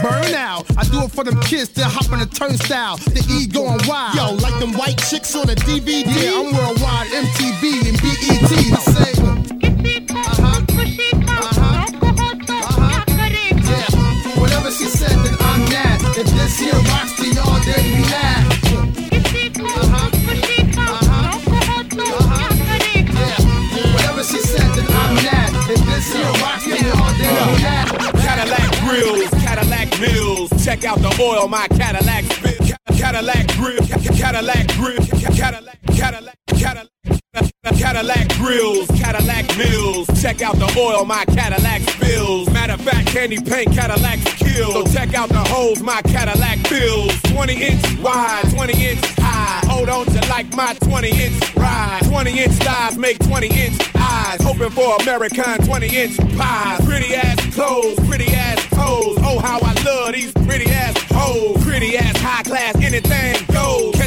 Burn 0.03 0.35
out. 0.35 0.67
I 0.77 0.85
do 0.85 1.05
it 1.05 1.11
for 1.11 1.25
them 1.25 1.41
kids 1.43 1.71
that 1.71 1.91
hop 1.91 2.12
on 2.12 2.21
the 2.21 2.27
turnstile. 2.27 2.97
The 2.99 3.25
E 3.31 3.47
going 3.47 3.81
wild. 3.87 4.15
Yo, 4.15 4.35
like 4.43 4.59
them 4.61 4.73
white 4.75 4.99
chicks 4.99 5.35
on 5.35 5.47
the 5.47 5.55
DVD. 5.55 6.05
Yeah, 6.07 6.39
I'm 6.39 6.55
worldwide, 6.55 7.09
MTV 7.09 7.89
and 7.89 8.01
BET. 8.01 8.47
The 8.47 8.81
same. 8.93 9.36
Cadillac 28.24 28.70
grills, 28.80 29.30
Cadillac 29.42 30.00
mills. 30.00 30.64
Check 30.64 30.85
out 30.85 30.98
the 30.98 31.16
oil 31.20 31.48
my 31.48 31.66
Cadillac 31.68 32.24
spit. 32.24 32.76
Cadillac 32.96 33.46
grill, 33.56 33.80
Cadillac 34.16 34.66
grill, 34.74 34.98
Cadillac, 35.37 35.78
Cadillac, 35.94 36.37
Cadillac. 36.48 36.95
Cadillac 37.96 38.29
grills, 38.37 38.87
Cadillac 38.88 39.44
mills. 39.57 40.07
Check 40.20 40.42
out 40.42 40.57
the 40.57 40.72
oil 40.79 41.05
my 41.05 41.25
Cadillac 41.27 41.83
spills. 41.83 42.51
Matter 42.51 42.75
of 42.75 42.81
fact, 42.81 43.09
candy 43.09 43.38
paint 43.38 43.72
Cadillac 43.72 44.18
kills. 44.20 44.72
So 44.72 44.85
check 44.92 45.14
out 45.14 45.29
the 45.29 45.38
holes 45.38 45.83
my 45.83 46.01
Cadillac 46.03 46.59
fills. 46.66 47.20
20 47.22 47.62
inch 47.62 47.99
wide, 48.01 48.44
20 48.51 48.72
inch 48.72 49.05
high. 49.18 49.66
Hold 49.68 49.88
on 49.88 50.07
to 50.07 50.29
like 50.29 50.55
my 50.55 50.75
20 50.75 51.11
inch 51.11 51.57
ride. 51.57 52.03
20 52.05 52.38
inch 52.38 52.53
thighs 52.53 52.96
make 52.96 53.18
20 53.20 53.46
inch 53.49 53.81
eyes. 53.96 54.40
Hoping 54.42 54.70
for 54.70 54.96
American 55.03 55.64
20 55.64 55.87
inch 55.87 56.18
pies. 56.37 56.85
Pretty 56.85 57.14
ass 57.14 57.55
clothes, 57.55 57.99
pretty 58.09 58.33
ass 58.35 58.64
toes. 58.70 59.16
Oh, 59.20 59.38
how 59.38 59.59
I 59.62 59.75
love 59.85 60.12
these 60.12 60.33
pretty 60.33 60.70
ass 60.70 60.96
hoes. 61.11 61.62
Pretty 61.64 61.96
ass 61.96 62.16
high 62.18 62.42
class, 62.42 62.75
anything. 62.77 63.45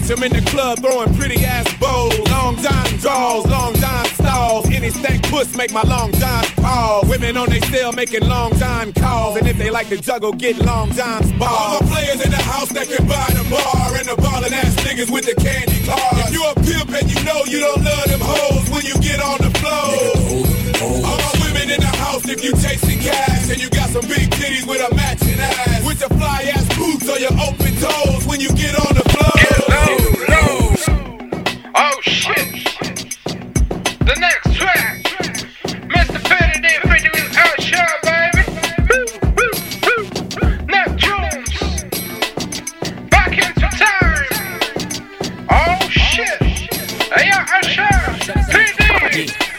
Them 0.09 0.23
in 0.23 0.33
the 0.33 0.41
club 0.49 0.79
throwing 0.79 1.13
pretty 1.13 1.45
ass 1.45 1.69
bows. 1.77 2.17
Long 2.31 2.57
John 2.57 2.87
draws, 2.97 3.45
long 3.45 3.75
John 3.75 4.05
stalls. 4.17 4.65
Any 4.65 4.89
stack 4.89 5.21
puss 5.29 5.55
make 5.55 5.71
my 5.71 5.83
long 5.83 6.11
John 6.13 6.43
pause. 6.57 7.07
Women 7.07 7.37
on 7.37 7.47
they 7.51 7.59
still 7.59 7.91
making 7.91 8.25
long 8.25 8.57
John 8.57 8.91
calls. 8.93 9.37
And 9.37 9.47
if 9.47 9.59
they 9.59 9.69
like 9.69 9.87
to 9.89 10.01
juggle, 10.01 10.33
get 10.33 10.57
long 10.65 10.89
John's 10.93 11.31
balls. 11.33 11.53
All 11.53 11.79
the 11.81 11.85
players 11.93 12.25
in 12.25 12.31
the 12.31 12.41
house 12.41 12.69
that 12.69 12.89
can 12.89 13.05
buy 13.05 13.29
the 13.37 13.45
bar. 13.53 13.93
And 14.01 14.09
the 14.09 14.15
ballin' 14.17 14.51
ass 14.51 14.73
niggas 14.81 15.13
with 15.13 15.29
the 15.29 15.35
candy 15.37 15.85
cars. 15.85 16.25
If 16.25 16.33
you 16.33 16.41
a 16.41 16.55
pimp 16.57 16.89
and 16.89 17.05
you 17.05 17.23
know 17.23 17.45
you 17.45 17.59
don't 17.59 17.85
love 17.85 18.09
them 18.09 18.21
hoes 18.23 18.65
when 18.73 18.81
you 18.89 18.97
get 19.05 19.21
on 19.21 19.37
the 19.45 19.53
floor. 19.61 21.05
All 21.05 21.21
my 21.21 21.33
women 21.45 21.69
in 21.69 21.81
the 21.85 21.93
house 22.01 22.27
if 22.27 22.43
you 22.43 22.57
chasing 22.57 22.97
cash. 22.97 23.51
And 23.51 23.61
you 23.61 23.69
got 23.69 23.93
some 23.93 24.09
big 24.09 24.25
titties 24.33 24.65
with 24.65 24.81
a 24.81 24.89
matching 24.95 25.37
ass. 25.37 25.85
With 25.85 26.01
your 26.01 26.09
fly 26.17 26.49
ass 26.49 26.65
boots 26.73 27.05
or 27.05 27.21
your 27.21 27.37
open 27.45 27.77
toes 27.77 28.25
when 28.25 28.41
you 28.41 28.49
get 28.57 28.73
on 28.73 28.95
the 28.97 29.08
floor. 29.55 30.75
Oh 31.75 31.99
shit! 32.01 32.47
The 33.99 34.15
next 34.19 34.53
track, 34.55 35.03
Mr. 35.95 36.19
Petty 36.23 36.61
did 36.61 36.81
50 36.81 37.09
baby. 38.03 38.43
Neptunes, 40.71 41.53
back 43.09 43.37
into 43.37 43.69
time. 43.77 44.27
Oh 45.49 45.79
shit! 45.89 46.41
Hey, 46.41 47.29
yo, 47.29 47.37
Usher, 47.57 47.95
PD, 48.51 48.79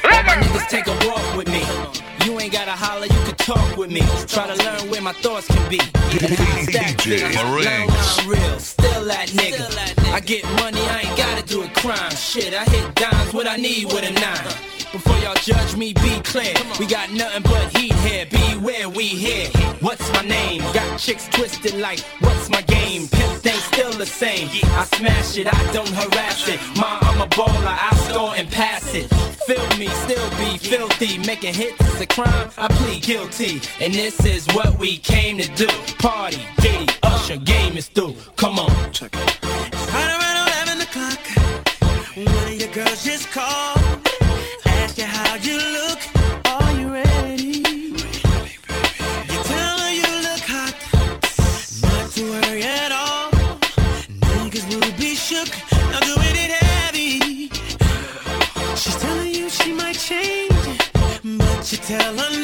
All 0.05 0.69
take 0.69 0.87
a 0.87 0.97
walk 1.09 1.37
with 1.37 1.49
me. 1.49 1.65
You 2.25 2.39
ain't 2.39 2.53
gotta 2.53 2.73
holler, 2.73 3.07
you 3.07 3.21
can 3.25 3.35
talk 3.37 3.77
with 3.77 3.91
me. 3.91 4.03
Try 4.27 4.47
to 4.47 4.65
learn 4.65 4.91
where 4.91 5.03
my 5.03 5.13
thoughts 5.13 5.47
can 5.49 5.69
be. 5.69 5.79
DJ 6.11 7.35
Marinks. 7.35 8.19
I'm 8.19 8.29
real, 8.29 8.59
still 8.59 9.05
that 9.07 9.29
nigga. 9.31 9.80
I 10.21 10.23
get 10.23 10.45
money, 10.61 10.83
I 10.83 11.01
ain't 11.01 11.17
gotta 11.17 11.43
do 11.47 11.63
a 11.63 11.69
crime. 11.69 12.11
Shit, 12.11 12.53
I 12.53 12.65
hit 12.65 12.95
dimes, 12.95 13.33
what 13.33 13.49
I 13.49 13.57
need 13.57 13.87
with 13.87 14.05
a 14.05 14.13
nine. 14.13 14.55
Before 14.93 15.17
y'all 15.21 15.35
judge 15.37 15.77
me, 15.77 15.95
be 15.95 16.21
clear. 16.21 16.53
We 16.79 16.87
got 16.87 17.11
nothing 17.11 17.43
but 17.43 17.75
heat 17.75 17.95
here. 18.05 18.27
Beware, 18.27 18.91
we 18.91 19.05
here. 19.05 19.49
What's 19.81 20.13
my 20.13 20.21
name? 20.21 20.61
Got 20.75 20.99
chicks 20.99 21.27
twisted 21.29 21.73
like, 21.77 22.01
what's 22.21 22.51
my 22.51 22.61
game? 22.61 23.07
The 24.01 24.07
same. 24.07 24.49
I 24.65 24.85
smash 24.85 25.37
it, 25.37 25.47
I 25.47 25.73
don't 25.75 25.87
harass 25.91 26.49
it. 26.49 26.59
Ma, 26.79 27.01
I'm 27.03 27.21
a 27.21 27.27
baller, 27.27 27.53
I 27.67 27.95
score 28.09 28.35
and 28.35 28.51
pass 28.51 28.95
it. 28.95 29.11
Feel 29.45 29.79
me, 29.79 29.89
still 29.89 30.31
be 30.39 30.57
filthy. 30.57 31.19
Making 31.19 31.53
hits 31.53 31.87
is 31.87 32.01
a 32.01 32.07
crime, 32.07 32.49
I 32.57 32.69
plead 32.69 33.03
guilty. 33.03 33.61
And 33.79 33.93
this 33.93 34.25
is 34.25 34.47
what 34.55 34.79
we 34.79 34.97
came 34.97 35.37
to 35.37 35.47
do. 35.55 35.67
Party, 35.99 36.41
Diddy, 36.63 36.91
Usher, 37.03 37.37
game 37.37 37.77
is 37.77 37.89
through. 37.89 38.17
Come 38.37 38.59
on. 38.59 38.71
Check 38.91 39.15
it. 39.15 39.43
Right 39.93 40.11
around 40.17 40.49
11 40.49 40.81
o'clock, 40.81 41.21
one 42.17 42.53
of 42.55 42.59
your 42.59 42.73
girls 42.73 43.05
just 43.05 43.31
called. 43.31 43.80
Tell 61.91 62.17
her 62.17 62.40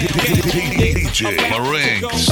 DJ 0.00 1.36
Marinks. 1.50 2.30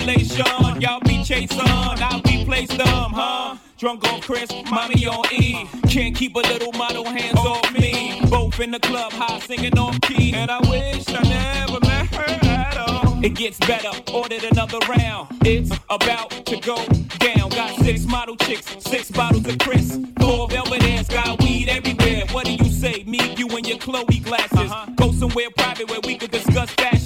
Relation. 0.00 0.80
Y'all 0.80 1.00
be 1.00 1.22
chasing, 1.24 1.60
I 1.60 2.20
replace 2.48 2.68
them, 2.68 3.12
huh? 3.12 3.56
Drunk 3.76 4.04
on 4.12 4.20
Chris, 4.20 4.50
mommy 4.70 5.06
on 5.06 5.24
E. 5.32 5.66
Can't 5.88 6.14
keep 6.14 6.34
a 6.34 6.40
little 6.40 6.72
model 6.72 7.04
hands 7.04 7.38
off 7.38 7.72
me. 7.72 8.20
Both 8.28 8.58
in 8.60 8.70
the 8.70 8.80
club, 8.80 9.12
high 9.12 9.38
singing 9.40 9.78
on 9.78 9.98
key. 10.00 10.34
And 10.34 10.50
I 10.50 10.58
wish 10.68 11.04
I 11.08 11.22
never 11.22 11.80
met 11.80 12.06
her 12.14 12.48
at 12.48 12.76
all. 12.76 13.24
It 13.24 13.34
gets 13.34 13.58
better, 13.58 13.90
ordered 14.12 14.44
another 14.44 14.78
round. 14.88 15.28
It's 15.44 15.70
about 15.90 16.30
to 16.46 16.56
go 16.60 16.84
down. 17.18 17.50
Got 17.50 17.78
six 17.80 18.04
model 18.04 18.36
chicks, 18.36 18.66
six 18.80 19.10
bottles 19.10 19.46
of 19.46 19.58
Chris. 19.58 19.98
Four 20.20 20.48
velvet 20.48 20.82
ass, 20.84 21.08
got 21.08 21.40
weed 21.42 21.68
everywhere. 21.68 22.24
What 22.32 22.46
do 22.46 22.54
you 22.54 22.70
say? 22.70 23.04
Me, 23.06 23.34
you, 23.36 23.48
and 23.48 23.66
your 23.66 23.78
Chloe 23.78 24.20
glasses. 24.20 24.70
Uh-huh. 24.70 24.90
Go 24.96 25.12
somewhere 25.12 25.50
private 25.56 25.88
where 25.88 26.00
we 26.04 26.16
could 26.16 26.30
discuss 26.30 26.70
fashion 26.70 26.97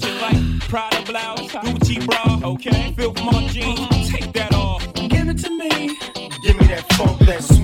Okay, 2.45 2.93
Filth 2.97 3.23
Mon 3.23 3.47
jeans, 3.47 4.11
take 4.11 4.33
that 4.33 4.53
off. 4.53 4.83
Give 4.95 5.29
it 5.29 5.39
to 5.45 5.51
me. 5.51 5.97
Give 6.43 6.59
me 6.59 6.67
that 6.67 6.85
funk, 6.95 7.21
that 7.21 7.41
sweet, 7.41 7.62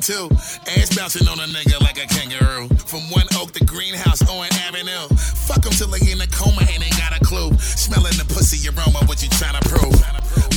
them 0.00 0.28
too. 0.28 0.34
Ass 0.66 0.96
bouncing 0.96 1.28
on 1.28 1.38
a 1.40 1.46
nigga 1.46 1.80
like 1.80 1.98
a 2.02 2.06
kangaroo. 2.06 2.68
From 2.86 3.00
one 3.10 3.26
oak 3.36 3.52
to 3.52 3.64
greenhouse 3.64 4.22
on 4.28 4.46
Avenue. 4.66 5.08
Fuck 5.46 5.62
them 5.62 5.72
till 5.72 5.88
they 5.88 6.10
in 6.10 6.20
a 6.20 6.26
coma 6.28 6.60
and 6.60 6.82
ain't 6.82 6.96
got 6.98 7.16
a 7.16 7.24
clue. 7.24 7.52
Smelling 7.58 8.16
the 8.16 8.24
pussy 8.28 8.60
aroma, 8.68 9.04
what 9.06 9.22
you 9.22 9.28
tryna 9.30 9.62
prove? 9.68 9.96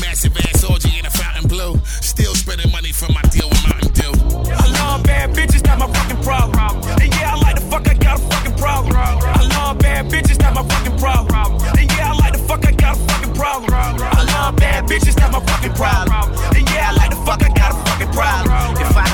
Massive 0.01 0.35
ass 0.37 0.63
orgy 0.63 0.99
in 0.99 1.05
a 1.05 1.09
Fontainebleau. 1.09 1.77
Still 1.83 2.35
spending 2.35 2.71
money 2.71 2.91
for 2.91 3.11
my 3.11 3.21
deal 3.33 3.49
with 3.49 3.63
Mountain 3.69 3.93
Dew. 3.93 4.13
I 4.51 4.67
love 4.79 5.03
bad 5.03 5.31
bitches, 5.31 5.61
that's 5.63 5.79
my 5.79 5.87
fucking 5.87 6.23
problem. 6.23 6.59
And 7.01 7.13
yeah, 7.15 7.33
I 7.33 7.37
like 7.39 7.55
the 7.55 7.65
fuck, 7.69 7.87
I 7.87 7.93
got 7.95 8.19
a 8.19 8.23
fucking 8.23 8.55
problem. 8.57 8.95
I 8.95 9.41
love 9.55 9.79
bad 9.79 10.09
bitches, 10.09 10.37
that's 10.37 10.55
my 10.55 10.63
fucking 10.63 10.97
problem. 10.97 11.59
And 11.77 11.91
yeah, 11.91 12.11
I 12.11 12.15
like 12.15 12.33
the 12.33 12.43
fuck, 12.47 12.65
I 12.65 12.71
got 12.71 12.97
a 12.97 12.99
fucking 12.99 13.33
problem. 13.33 13.73
I 13.73 14.23
love 14.33 14.55
bad 14.55 14.85
bitches, 14.85 15.15
that's 15.15 15.31
my 15.31 15.39
fucking 15.39 15.73
problem. 15.73 16.12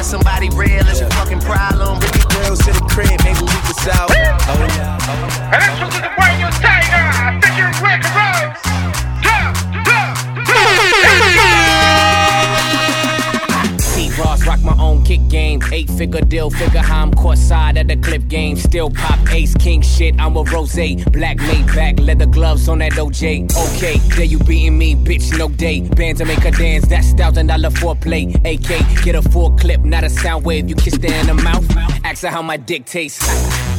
Somebody 0.10 0.50
real 0.50 0.88
is 0.88 1.00
your 1.00 1.10
fucking 1.12 1.40
problem, 1.42 2.00
bring 2.00 2.14
your 2.18 2.42
girls 2.42 2.58
to 2.66 2.74
the 2.74 2.82
crib, 2.90 3.14
maybe 3.24 3.46
we 3.46 3.60
can 3.62 3.78
solve 3.78 4.10
it. 4.10 4.26
Oh 4.50 4.66
yeah. 4.74 4.98
And 5.54 5.62
this 5.62 5.78
was 5.86 5.94
the 6.02 6.10
Radio 6.18 6.50
Tyga, 6.58 7.38
featuring 7.46 7.78
Rick 7.78 8.02
Ross. 8.18 8.58
Ha, 9.22 9.54
kick 15.10 15.28
game. 15.28 15.60
Eight 15.72 15.90
figure 15.90 16.22
deal, 16.22 16.52
figure 16.52 16.82
how 16.82 17.02
I'm 17.02 17.12
caught 17.14 17.40
side 17.40 17.78
at 17.78 17.88
the 17.88 17.98
clip 17.98 18.28
game. 18.28 18.56
Still 18.56 18.92
pop 18.92 19.20
ace 19.34 19.56
king 19.56 19.82
shit. 19.82 20.14
I'm 20.20 20.38
a 20.38 20.44
rose. 20.44 20.76
Black 21.12 21.38
made 21.38 21.66
back, 21.68 22.00
leather 22.00 22.28
gloves 22.28 22.70
on 22.70 22.78
that 22.80 22.94
OJ. 22.94 23.50
Okay, 23.68 23.98
there 24.16 24.26
you 24.26 24.38
beating 24.40 24.78
me, 24.78 24.96
bitch, 24.96 25.36
no 25.38 25.50
day. 25.50 25.82
Bands 25.82 26.20
to 26.20 26.26
make 26.26 26.44
her 26.44 26.52
dance, 26.52 26.88
that's 26.88 27.12
thousand 27.14 27.48
dollar 27.48 27.72
foreplay. 27.72 28.24
AK, 28.46 29.04
get 29.04 29.16
a 29.16 29.22
full 29.22 29.52
clip, 29.58 29.82
not 29.82 30.04
a 30.04 30.10
sound 30.10 30.46
wave. 30.46 30.70
You 30.70 30.76
kiss 30.76 30.96
her 30.98 31.20
in 31.22 31.28
the 31.28 31.34
mouth. 31.34 31.66
Ask 32.04 32.22
her 32.22 32.30
how 32.30 32.44
my 32.44 32.58
dick 32.58 32.86
tastes. 32.86 33.79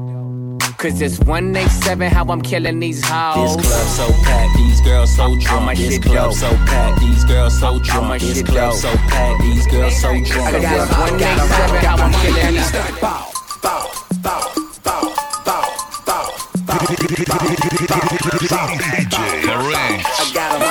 Cause 0.81 0.99
it's 0.99 1.19
187 1.19 2.09
how 2.11 2.25
I'm 2.25 2.41
killing 2.41 2.79
these 2.79 3.05
hoes. 3.05 3.55
This 3.55 3.67
club 3.67 3.87
so 3.87 4.07
packed, 4.23 4.57
these 4.57 4.81
girls 4.81 5.15
so 5.15 5.37
drunk. 5.39 5.65
my 5.65 5.75
This 5.75 5.93
shit 5.93 6.01
club 6.01 6.31
dope. 6.31 6.33
so 6.33 6.49
packed, 6.65 6.99
these 7.01 7.23
girls 7.25 7.59
so 7.59 7.79
drunk. 7.83 8.07
my 8.07 8.17
This 8.17 8.37
shit 8.37 8.45
club 8.47 8.71
dope. 8.71 8.79
so 8.81 8.91
packed, 9.13 9.41
these 9.43 9.67
girls 9.67 10.01
so 10.01 10.09
drunk. 10.09 10.55
I 10.55 10.59
got 10.59 10.89
187 10.89 11.85
how 11.85 11.97
I'm 11.97 12.11
killing 12.13 12.55
these 12.55 12.71
DJ 12.71 13.91
Correct. 18.41 20.05
I 20.07 20.31
got 20.33 20.55
'em, 20.55 20.59
got 20.59 20.61
'em, 20.61 20.70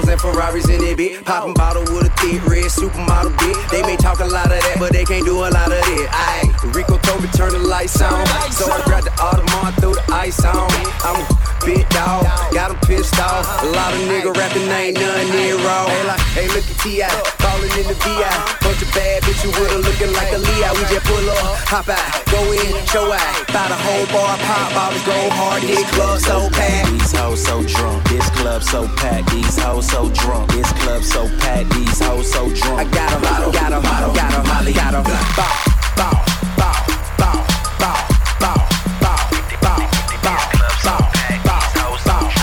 Lambos 0.00 0.12
and 0.12 0.20
Ferraris 0.20 0.68
in 0.68 0.82
it, 0.82 0.98
bitch. 0.98 1.24
Popping 1.24 1.54
bottle 1.54 1.82
with 1.82 2.06
a 2.06 2.10
thick 2.20 2.44
red 2.46 2.64
supermodel, 2.64 3.30
bitch. 3.36 3.70
They 3.70 3.82
may 3.82 3.96
talk 3.96 4.20
a 4.20 4.24
lot 4.24 4.46
of 4.46 4.60
that, 4.60 4.76
but 4.78 4.92
they 4.92 5.04
can't 5.04 5.24
do 5.24 5.38
a 5.38 5.50
lot 5.50 5.72
of 5.72 5.78
it. 5.78 6.08
Aight, 6.08 6.74
Rico 6.74 6.98
told 6.98 7.22
me 7.22 7.28
turn 7.28 7.52
the 7.52 7.58
lights 7.58 8.00
on. 8.00 8.26
So 8.52 8.70
I 8.70 8.82
grabbed 8.84 9.06
the 9.06 9.10
Audemars, 9.10 9.80
threw 9.80 9.94
the 9.94 10.04
ice 10.12 10.44
on. 10.44 10.70
I'm 11.04 11.20
a 11.20 11.64
big 11.64 11.88
dog, 11.90 12.24
got 12.52 12.70
'em 12.70 12.78
pissed 12.80 13.18
off. 13.18 13.62
A 13.62 13.66
lot 13.66 13.92
of 13.92 14.00
nigga 14.00 14.36
rapping, 14.36 14.68
ain't 14.68 14.98
none 14.98 15.30
near 15.30 15.56
raw. 15.56 15.86
Hey, 15.86 16.06
like, 16.06 16.20
hey, 16.34 16.48
look 16.48 16.64
at 16.70 16.78
T.I 16.80 17.39
rollin' 17.60 17.78
in 17.80 17.86
the 17.88 17.94
VI. 17.94 18.28
Bunch 18.60 18.82
of 18.82 18.90
bad 18.94 19.22
bitches 19.22 19.52
with 19.52 19.70
her 19.70 19.78
looking 19.78 20.12
like 20.12 20.32
a 20.32 20.38
Leah. 20.38 20.72
We 20.74 20.82
just 20.88 21.04
pull 21.06 21.30
up, 21.30 21.58
hop 21.68 21.88
out, 21.88 22.24
go 22.30 22.40
in, 22.52 22.72
show 22.86 23.12
out. 23.12 23.46
Buy 23.52 23.68
the 23.68 23.76
whole 23.76 24.06
bar, 24.08 24.36
pop 24.38 24.72
bottles, 24.74 25.04
go 25.04 25.16
hard. 25.30 25.62
This 25.62 25.84
club 25.92 26.20
so 26.20 26.48
packed. 26.50 26.90
These 26.90 27.12
hoes 27.12 27.44
so 27.44 27.62
drunk. 27.62 28.04
This 28.08 28.28
club 28.30 28.62
so 28.62 28.88
packed. 28.96 29.30
These 29.30 29.58
hoes 29.58 29.86
so 29.88 30.08
drunk. 30.10 30.50
This 30.52 30.70
club 30.80 31.02
so 31.02 31.28
packed. 31.38 31.70
These 31.74 32.00
hoes 32.00 32.30
so 32.30 32.48
drunk. 32.50 32.80
I 32.80 32.84
got 32.84 33.12
a 33.12 33.18
model, 33.20 33.52
got 33.52 33.72
a 33.72 33.80
got 33.80 33.80
'em, 33.80 33.82
got 33.82 34.02
'em, 34.02 34.12
got 34.14 34.32
'em, 34.34 34.46
Molly, 34.46 34.72
got 34.72 34.94
'em. 34.94 35.02
Bop, 35.04 35.56
bop, 35.96 36.16
bop, 36.56 36.76
bop, 37.18 37.36
bop, 37.80 38.00
bop. 38.40 38.60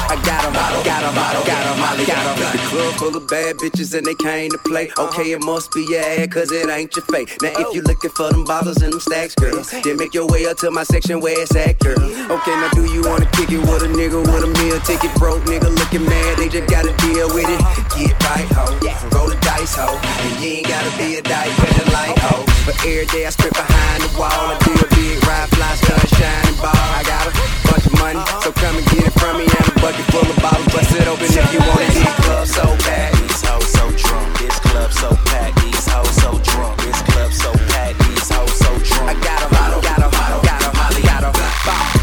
I 0.09 0.15
got 0.23 0.45
'em, 0.45 0.53
got 0.53 0.73
'em, 0.73 0.83
got 0.83 1.03
'em, 1.03 1.79
Molly, 1.79 2.05
got 2.05 2.39
'em. 2.39 2.46
The 2.87 2.93
club 2.93 3.11
full 3.11 3.17
of 3.19 3.27
bad 3.27 3.57
bitches 3.57 3.91
and 3.97 4.07
they 4.07 4.15
came 4.15 4.49
to 4.51 4.57
play. 4.59 4.87
Uh-huh. 4.95 5.11
Okay, 5.11 5.35
it 5.35 5.43
must 5.43 5.73
be 5.73 5.83
your 5.91 5.99
ad, 5.99 6.31
cause 6.31 6.51
it 6.53 6.69
ain't 6.69 6.95
your 6.95 7.03
fate. 7.11 7.27
Now 7.41 7.51
if 7.59 7.75
you 7.75 7.83
oh. 7.83 7.89
looking 7.91 8.11
for 8.11 8.31
them 8.31 8.45
bottles 8.45 8.81
and 8.81 8.93
them 8.93 9.01
stacks, 9.01 9.35
girl, 9.35 9.59
then 9.83 9.97
make 9.97 10.13
your 10.13 10.25
way 10.27 10.47
up 10.47 10.55
to 10.63 10.71
my 10.71 10.83
section 10.83 11.19
where 11.19 11.35
it's 11.35 11.53
at, 11.53 11.79
girl. 11.79 11.99
Okay, 11.99 12.55
now 12.55 12.69
do 12.71 12.87
you 12.87 13.03
wanna 13.03 13.27
kick 13.35 13.51
it 13.51 13.59
with 13.59 13.83
a 13.83 13.91
nigga 13.91 14.23
with 14.23 14.39
a 14.39 14.51
meal 14.63 14.79
ticket? 14.87 15.11
Broke 15.19 15.43
nigga 15.43 15.67
looking 15.67 16.05
mad, 16.07 16.37
they 16.39 16.47
just 16.47 16.71
gotta 16.71 16.95
deal 17.03 17.27
with 17.35 17.51
it. 17.51 17.59
Uh-huh. 17.59 17.99
Get 17.99 18.15
right, 18.23 18.47
ho. 18.55 18.71
Roll 19.11 19.27
the 19.27 19.39
dice, 19.43 19.75
ho. 19.75 19.91
And 19.91 20.39
you 20.39 20.63
ain't 20.63 20.67
gotta 20.71 20.91
be 20.95 21.19
a 21.19 21.21
dice, 21.21 21.55
better 21.59 21.91
light, 21.91 22.15
ho. 22.23 22.47
But 22.63 22.79
every 22.87 23.07
day 23.11 23.27
I 23.27 23.31
strip 23.35 23.51
behind 23.51 24.03
the 24.03 24.11
wall. 24.15 24.31
I 24.31 24.55
do 24.63 24.71
a 24.79 24.87
big 24.95 25.19
ride, 25.27 25.46
fly, 25.57 25.73
sunshine, 25.81 26.45
and 26.47 26.57
ball. 26.61 26.87
I 26.93 27.01
got 27.03 27.25
a 27.25 27.33
bunch 27.65 27.85
of 27.89 27.93
money, 27.97 28.21
so 28.45 28.51
come 28.53 28.77
and 28.77 28.85
get 28.93 29.09
it 29.09 29.13
from 29.17 29.37
me. 29.41 29.45
And 29.49 29.65
a 29.65 29.73
bucket 29.81 30.05
full 30.13 30.21
of 30.29 30.37
bottles, 30.37 30.69
bust 30.69 30.93
it 30.93 31.07
open 31.09 31.25
if 31.25 31.53
you 31.53 31.59
want 31.65 31.81
it. 31.81 31.93
This 31.97 32.13
club 32.21 32.45
so 32.47 32.65
bad. 32.85 33.09
These 33.17 33.41
hoes 33.41 33.69
so 33.73 33.85
drunk, 33.97 34.29
this 34.37 34.57
club 34.61 34.91
so 34.93 35.09
packed. 35.25 35.57
These 35.65 35.87
hoes 35.89 36.13
so 36.21 36.29
drunk, 36.45 36.77
this 36.85 37.01
club 37.09 37.31
so 37.33 37.51
packed. 37.73 37.97
These 38.05 38.29
hoes 38.29 38.53
so 38.61 38.71
drunk. 38.85 39.09
I 39.09 39.13
got 39.25 39.49
got 39.49 39.73
'em, 39.73 39.81
got 39.81 39.99
'em, 39.99 40.11
got 40.13 40.61
'em, 40.61 40.71
got 41.09 41.23
'em. 41.25 41.33
Bow, 41.65 41.96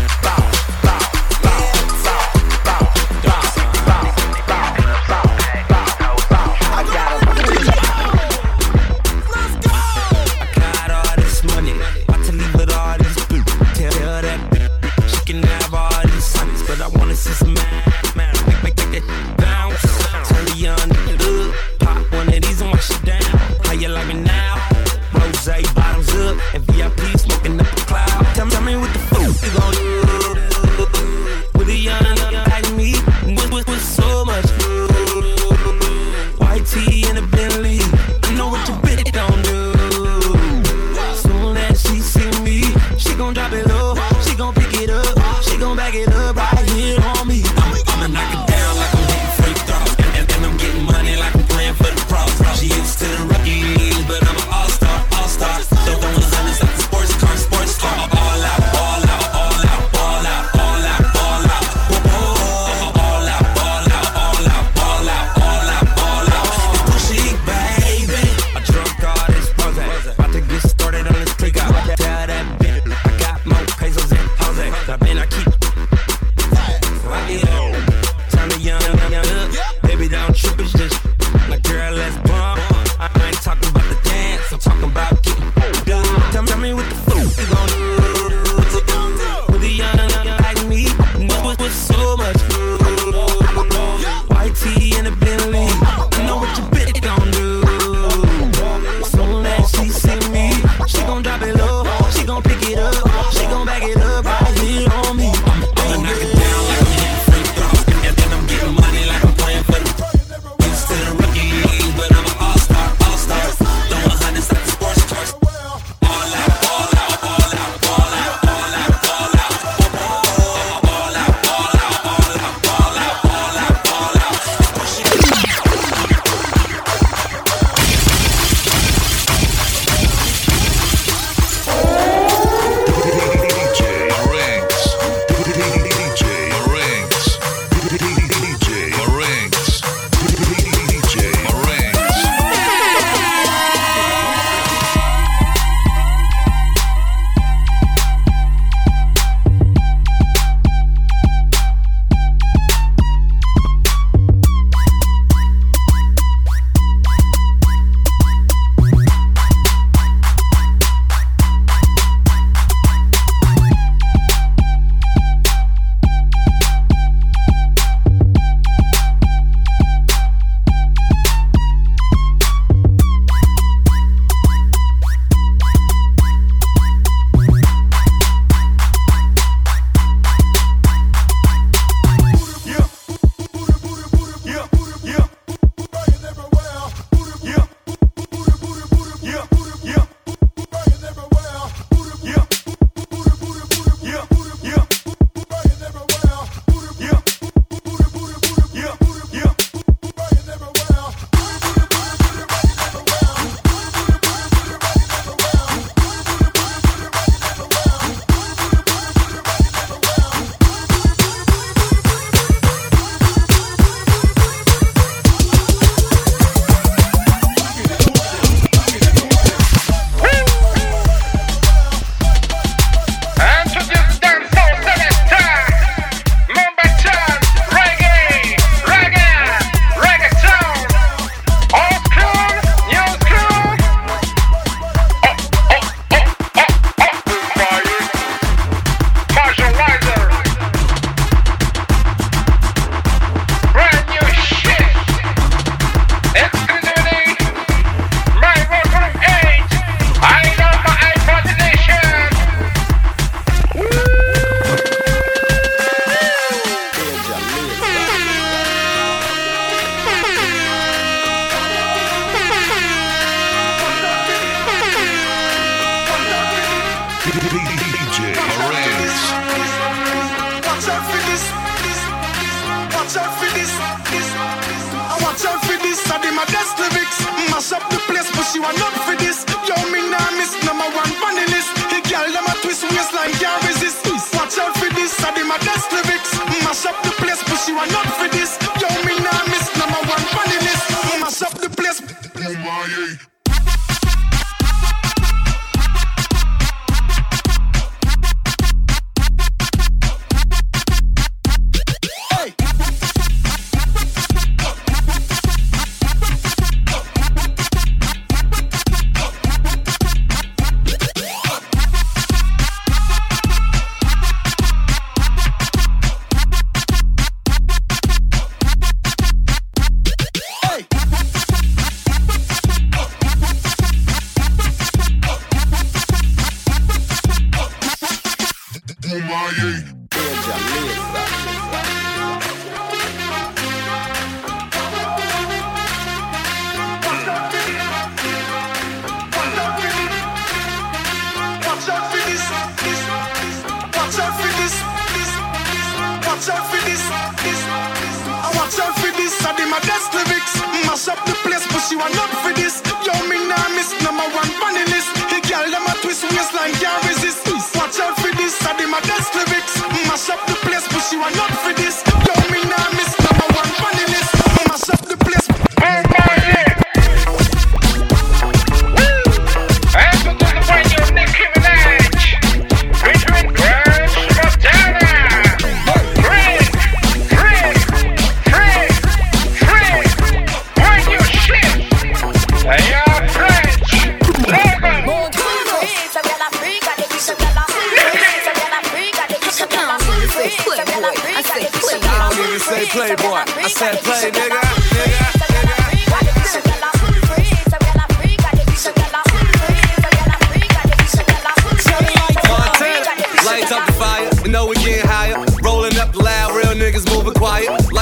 Watch 273.15 273.31
out 273.31 273.39
for 273.39 273.51
this. 273.55 273.71
I 273.79 275.15
watch 275.23 275.47
out 275.47 275.62
for 275.62 275.79
this. 275.87 276.03
I 276.11 276.19
did 276.19 276.35
my 276.35 276.43
best 276.51 276.75
lyrics. 276.83 277.23
Mash 277.47 277.71
up 277.71 277.87
the 277.87 278.03
place, 278.11 278.27
but 278.35 278.43
she 278.43 278.59
want 278.59 278.75
not 278.83 278.91
for 279.07 279.15
this. 279.15 279.47
Yo, 279.71 279.79
me 279.95 280.03
nah 280.11 280.35
miss 280.35 280.51
number 280.67 280.83
one 280.91 281.15
on 281.23 281.39
the 281.39 281.47
list. 281.55 281.71
Hey, 281.95 282.03
girl, 282.11 282.27
them 282.27 282.43
a 282.43 282.55
twist 282.67 282.83
waistline, 282.83 283.31
can't 283.39 283.62
resist. 283.71 284.03
Watch 284.35 284.59
out 284.59 284.75
for 284.75 284.91
this. 284.99 285.15
I 285.23 285.31
did 285.31 285.47
my 285.47 285.62
best 285.62 285.95
lyrics. 285.95 286.35
Mash 286.67 286.91
up 286.91 286.99
the 287.07 287.15
place, 287.23 287.39
but 287.47 287.55
she 287.62 287.71
want 287.71 287.95
not 287.95 288.11
for 288.19 288.27
this. 288.35 288.59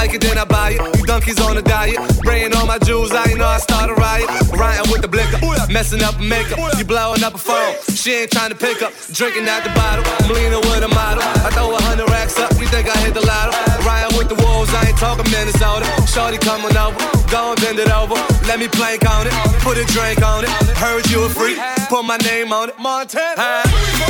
Like 0.03 0.15
it, 0.15 0.19
then 0.19 0.37
I 0.37 0.43
buy 0.43 0.75
it. 0.75 0.83
You 0.99 1.05
donkeys 1.07 1.39
on 1.39 1.55
a 1.55 1.61
diet. 1.61 1.95
Spraying 2.19 2.51
all 2.57 2.67
my 2.67 2.77
jewels, 2.77 3.13
I 3.13 3.23
ain't 3.23 3.39
know 3.39 3.47
I 3.47 3.55
start 3.55 3.87
a 3.89 3.95
riot. 3.95 4.27
Riding 4.51 4.91
with 4.91 4.99
the 4.99 5.07
blicker, 5.07 5.39
messing 5.71 6.03
up 6.03 6.19
a 6.19 6.21
makeup. 6.21 6.59
You 6.75 6.83
blowing 6.83 7.23
up 7.23 7.35
a 7.35 7.37
phone. 7.37 7.71
She 7.87 8.11
ain't 8.11 8.29
trying 8.29 8.51
to 8.51 8.59
pick 8.59 8.81
up. 8.83 8.91
Drinking 9.15 9.47
out 9.47 9.63
the 9.63 9.71
bottle. 9.71 10.03
I'm 10.19 10.27
leaning 10.27 10.59
with 10.59 10.83
a 10.83 10.91
model. 10.91 11.23
I 11.23 11.47
throw 11.55 11.71
a 11.71 11.79
hundred 11.87 12.09
racks 12.11 12.35
up. 12.35 12.51
You 12.59 12.67
think 12.67 12.91
I 12.91 12.97
hit 12.99 13.13
the 13.13 13.23
lotto? 13.23 13.55
Riding 13.87 14.17
with 14.19 14.27
the 14.27 14.35
wolves, 14.43 14.75
I 14.75 14.91
ain't 14.91 14.99
talking 14.99 15.23
Minnesota. 15.31 15.87
Shorty 16.03 16.37
coming 16.37 16.75
over. 16.75 16.99
Go 17.31 17.55
and 17.55 17.59
bend 17.63 17.79
it 17.79 17.87
over. 17.87 18.19
Let 18.43 18.59
me 18.59 18.67
plank 18.67 19.07
on 19.07 19.23
it. 19.23 19.31
Put 19.63 19.79
a 19.79 19.87
drink 19.95 20.19
on 20.19 20.43
it. 20.43 20.51
Heard 20.75 21.07
you 21.11 21.23
a 21.23 21.29
freak. 21.29 21.55
Put 21.87 22.03
my 22.03 22.19
name 22.27 22.51
on 22.51 22.75
it. 22.75 22.77
Montana. 22.77 23.39
Huh? 23.39 24.03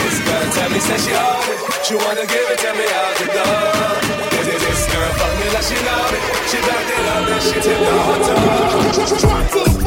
This 0.00 0.24
girl 0.24 0.52
tell 0.56 0.70
me 0.70 0.80
say 0.80 0.96
she 0.96 1.12
on 1.12 1.44
it. 1.52 1.84
She 1.84 1.94
wanna 1.94 2.24
give 2.24 2.48
it, 2.48 2.58
tell 2.58 2.74
me 2.74 2.86
how 2.88 3.12
to 3.12 3.26
go. 3.26 3.44
This, 4.30 4.46
this, 4.46 4.62
this 4.64 4.86
girl 4.88 5.10
fuck 5.20 5.34
me 5.38 5.46
like 5.52 5.66
she 5.68 5.76
know 5.84 6.00
me. 6.12 6.18
She 6.48 6.58
backed 6.64 6.88
it 6.88 7.06
up 7.12 7.28
and 7.28 7.42
she 7.42 7.60
tipped 7.60 7.80
the 7.84 7.92
hot 8.00 9.52
tub. 9.52 9.79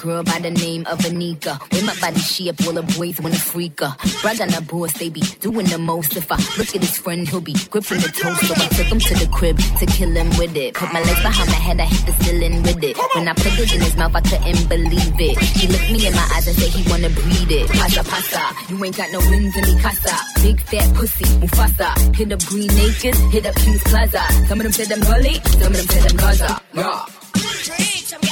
Girl 0.00 0.22
by 0.22 0.38
the 0.40 0.50
name 0.50 0.86
of 0.86 0.98
Anika. 1.00 1.60
With 1.70 1.84
my 1.84 1.94
body 2.00 2.18
shape, 2.20 2.56
all 2.66 2.72
the 2.72 2.82
boys 2.96 3.20
wanna 3.20 3.36
freak 3.36 3.80
her. 3.80 3.94
On 4.40 4.48
the 4.48 4.64
boss, 4.70 4.92
they 4.94 5.10
be 5.10 5.20
doing 5.40 5.66
the 5.66 5.76
most. 5.76 6.16
If 6.16 6.32
I 6.32 6.36
look 6.56 6.74
at 6.74 6.80
his 6.80 6.96
friend, 6.96 7.28
he'll 7.28 7.40
be 7.40 7.52
gripping 7.68 8.00
the 8.00 8.08
toast. 8.08 8.40
So 8.46 8.54
I 8.56 8.68
took 8.68 8.86
him 8.86 9.00
to 9.00 9.14
the 9.20 9.28
crib 9.30 9.58
to 9.78 9.86
kill 9.86 10.10
him 10.10 10.30
with 10.38 10.56
it. 10.56 10.74
Put 10.74 10.92
my 10.92 11.00
legs 11.02 11.20
behind 11.20 11.50
my 11.50 11.60
head, 11.60 11.80
I 11.80 11.84
hit 11.84 12.06
the 12.06 12.14
ceiling 12.24 12.62
with 12.62 12.82
it. 12.82 12.96
When 13.14 13.28
I 13.28 13.34
put 13.34 13.58
it 13.58 13.74
in 13.74 13.80
his 13.80 13.96
mouth, 13.96 14.14
I 14.14 14.22
couldn't 14.22 14.68
believe 14.68 15.20
it. 15.20 15.36
He 15.60 15.66
looked 15.68 15.90
me 15.92 16.06
in 16.06 16.14
my 16.14 16.26
eyes 16.32 16.46
and 16.48 16.56
said 16.56 16.70
he 16.72 16.82
wanna 16.90 17.10
breed 17.10 17.50
it. 17.52 17.68
Pasa 17.68 18.02
pasa, 18.04 18.42
you 18.70 18.82
ain't 18.82 18.96
got 18.96 19.10
no 19.12 19.18
wins 19.18 19.56
in 19.56 19.64
me 19.68 19.74
casa. 19.82 20.16
Big 20.40 20.60
fat 20.62 20.88
pussy, 20.94 21.28
Mufasa. 21.42 21.90
Hit 22.16 22.32
up 22.32 22.40
Green 22.46 22.70
Acres, 22.70 23.18
hit 23.32 23.44
up 23.44 23.54
King's 23.56 23.82
Plaza. 23.84 24.22
Some 24.48 24.60
of 24.60 24.64
them 24.64 24.72
said 24.72 24.88
gully, 25.02 25.34
some 25.60 25.72
of 25.72 25.76
them 25.76 25.86
said 25.92 26.02
them 26.08 26.16
Gaza. 26.16 26.62
Yeah. 26.72 28.29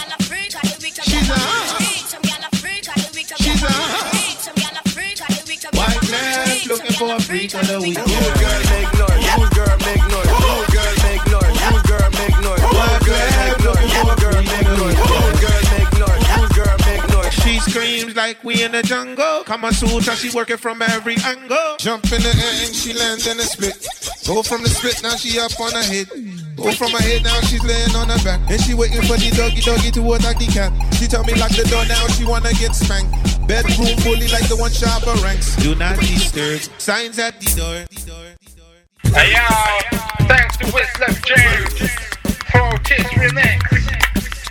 Looking 6.69 6.93
for 6.93 7.15
a 7.15 7.21
freak 7.21 7.55
of 7.55 7.67
the 7.67 7.81
week. 7.81 7.97
Good 7.97 8.07
girl 8.07 8.61
make 8.73 8.93
noise. 8.97 9.25
Girl 9.57 9.77
make 9.85 10.05
noise. 10.09 10.29
Girl 10.69 10.95
make 11.05 11.25
noise. 11.29 11.49
Girl 11.89 12.09
make 12.13 12.37
noise. 12.41 12.61
Girl 12.65 14.41
make 14.41 14.69
noise. 15.99 16.53
Girl 16.53 16.77
make 16.87 17.09
noise. 17.09 17.35
She 17.43 17.59
screams 17.61 18.15
like 18.17 18.43
we 18.45 18.63
in 18.63 18.73
the 18.73 18.83
jungle. 18.83 19.45
Kama 19.45 19.73
Sutra, 19.73 20.15
she 20.17 20.31
working 20.31 20.57
from 20.57 20.83
every 20.83 21.17
angle. 21.25 21.77
Jump 21.79 22.05
in 22.05 22.23
the 22.23 22.29
air 22.29 22.67
and 22.67 22.75
she 22.75 22.93
lands 22.93 23.27
in 23.27 23.37
the 23.37 23.45
split. 23.45 23.87
Go 24.27 24.43
from 24.43 24.63
the 24.63 24.69
split, 24.69 25.03
now 25.03 25.17
she 25.17 25.39
up 25.39 25.59
on 25.61 25.73
her 25.73 25.83
head. 25.83 26.09
Go 26.59 26.73
from 26.73 26.91
her 26.91 26.99
head, 26.99 27.23
now 27.23 27.41
she's 27.43 27.63
laying 27.63 27.95
on 27.95 28.09
her 28.09 28.19
back. 28.25 28.41
And 28.51 28.61
she 28.61 28.75
waiting 28.75 29.03
for 29.03 29.17
the 29.17 29.31
doggy 29.31 29.63
doggy 29.63 29.91
to 29.93 30.13
attack 30.15 30.39
the 30.39 30.47
cat. 30.47 30.73
She 30.95 31.07
tell 31.07 31.23
me 31.23 31.35
lock 31.35 31.51
the 31.55 31.63
door 31.71 31.87
now, 31.87 32.07
she 32.09 32.25
wanna 32.25 32.53
get 32.55 32.75
spanked. 32.75 33.15
Bedroom 33.47 33.95
bully 34.03 34.27
like 34.29 34.49
the 34.49 34.57
one 34.59 34.71
Shabba 34.71 35.23
Ranks. 35.23 35.55
Do 35.57 35.75
not 35.77 35.99
disturb. 36.01 36.61
Signs 36.79 37.19
at 37.19 37.41
the 37.41 37.47
door. 37.55 37.87
Hey 39.15 39.33
yo, 39.33 39.47
thanks 40.27 40.57
to 40.59 40.67
Whistler 40.67 41.15
James 41.25 41.79
for 42.51 42.75
this 42.91 43.07
remix. 43.15 43.63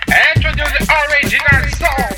Introduce 0.07 0.73
the 0.79 0.87
original 0.87 1.67
songs. 1.75 2.16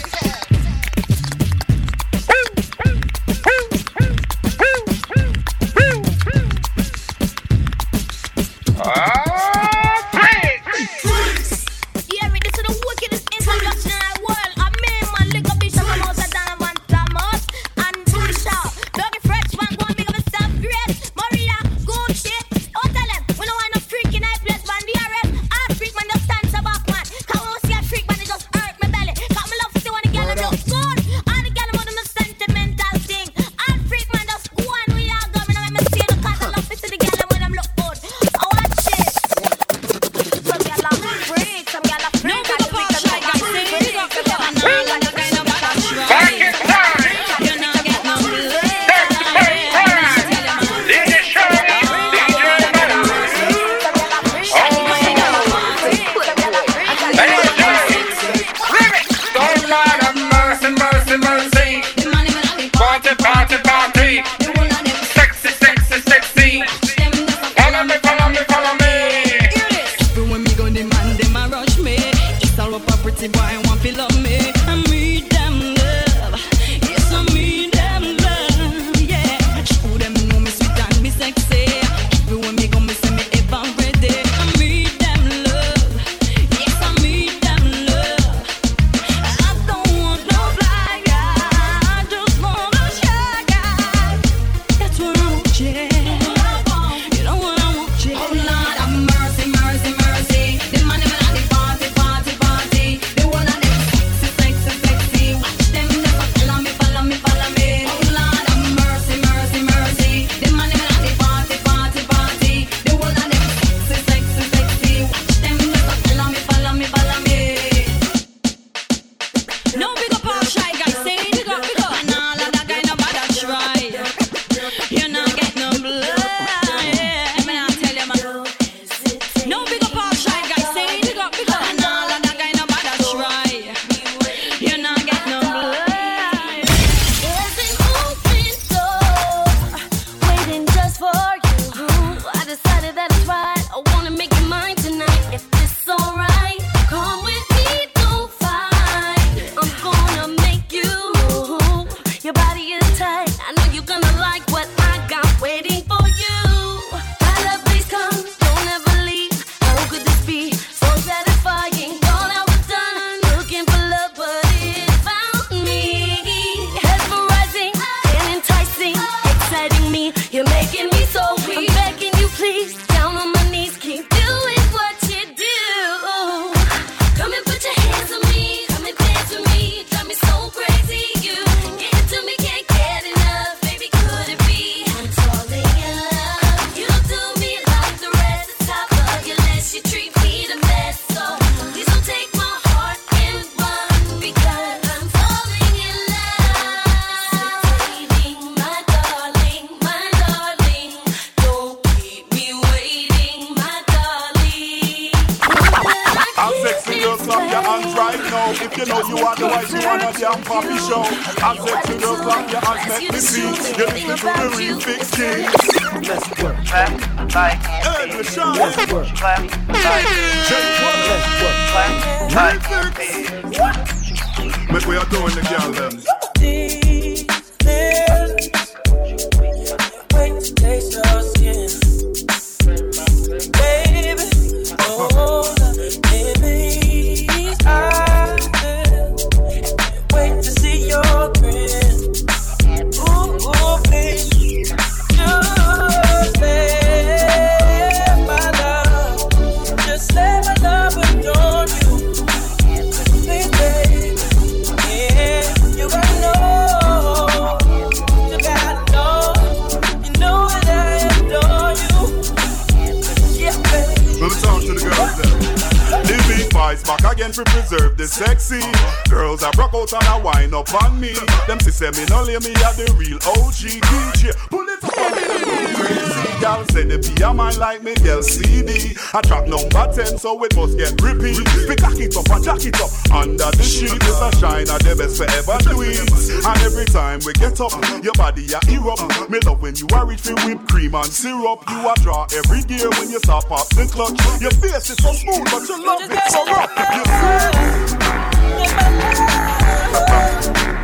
so 280.20 280.44
it 280.44 280.56
must 280.56 280.78
get 280.78 280.92
rippy. 281.00 281.40
Pick 281.68 281.82
a 281.82 281.90
it 281.96 282.18
up 282.18 282.30
and 282.30 282.44
jack 282.44 282.66
it 282.66 282.76
up. 282.82 282.92
Under 283.16 283.50
the 283.56 283.64
sheet, 283.64 283.96
it's 283.96 284.20
a 284.20 284.30
shine 284.38 284.70
at 284.70 284.84
the 284.84 284.96
best 284.96 285.18
forever 285.18 285.58
tweets. 285.64 286.44
And 286.44 286.62
every 286.62 286.86
time 286.86 287.20
we 287.26 287.34
get 287.34 287.60
up, 287.62 287.72
your 288.04 288.14
body 288.14 288.46
a 288.52 288.60
erupt. 288.68 289.30
Me 289.30 289.40
love 289.46 289.62
when 289.62 289.76
you 289.76 289.88
are 289.94 290.06
rich 290.06 290.28
with 290.28 290.44
whipped 290.44 290.68
cream 290.68 290.96
and 290.96 291.08
syrup. 291.08 291.64
You 291.70 291.88
are 291.88 291.96
draw 292.04 292.28
gear 292.28 292.90
when 293.00 293.10
you 293.10 293.20
stop 293.20 293.50
up 293.52 293.68
the 293.70 293.88
clutch. 293.88 294.20
Your 294.42 294.52
face 294.52 294.90
is 294.90 294.98
so 294.98 295.14
smooth, 295.14 295.46
but 295.46 295.64
you 295.68 295.80
love 295.86 296.02
it 296.04 296.12
so 296.28 296.46
rough. 296.46 296.72
You 296.94 297.06
see? 297.08 298.20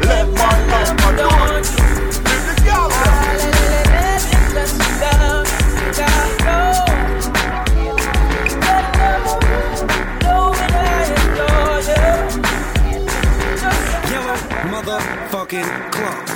Let 0.07 0.27
my 0.31 0.55
love 0.71 0.95
adore 1.11 1.79
you. 1.79 1.84
getting 15.55 15.91
close. 15.91 16.34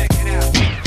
Check 0.00 0.12
it 0.14 0.28
out. 0.28 0.79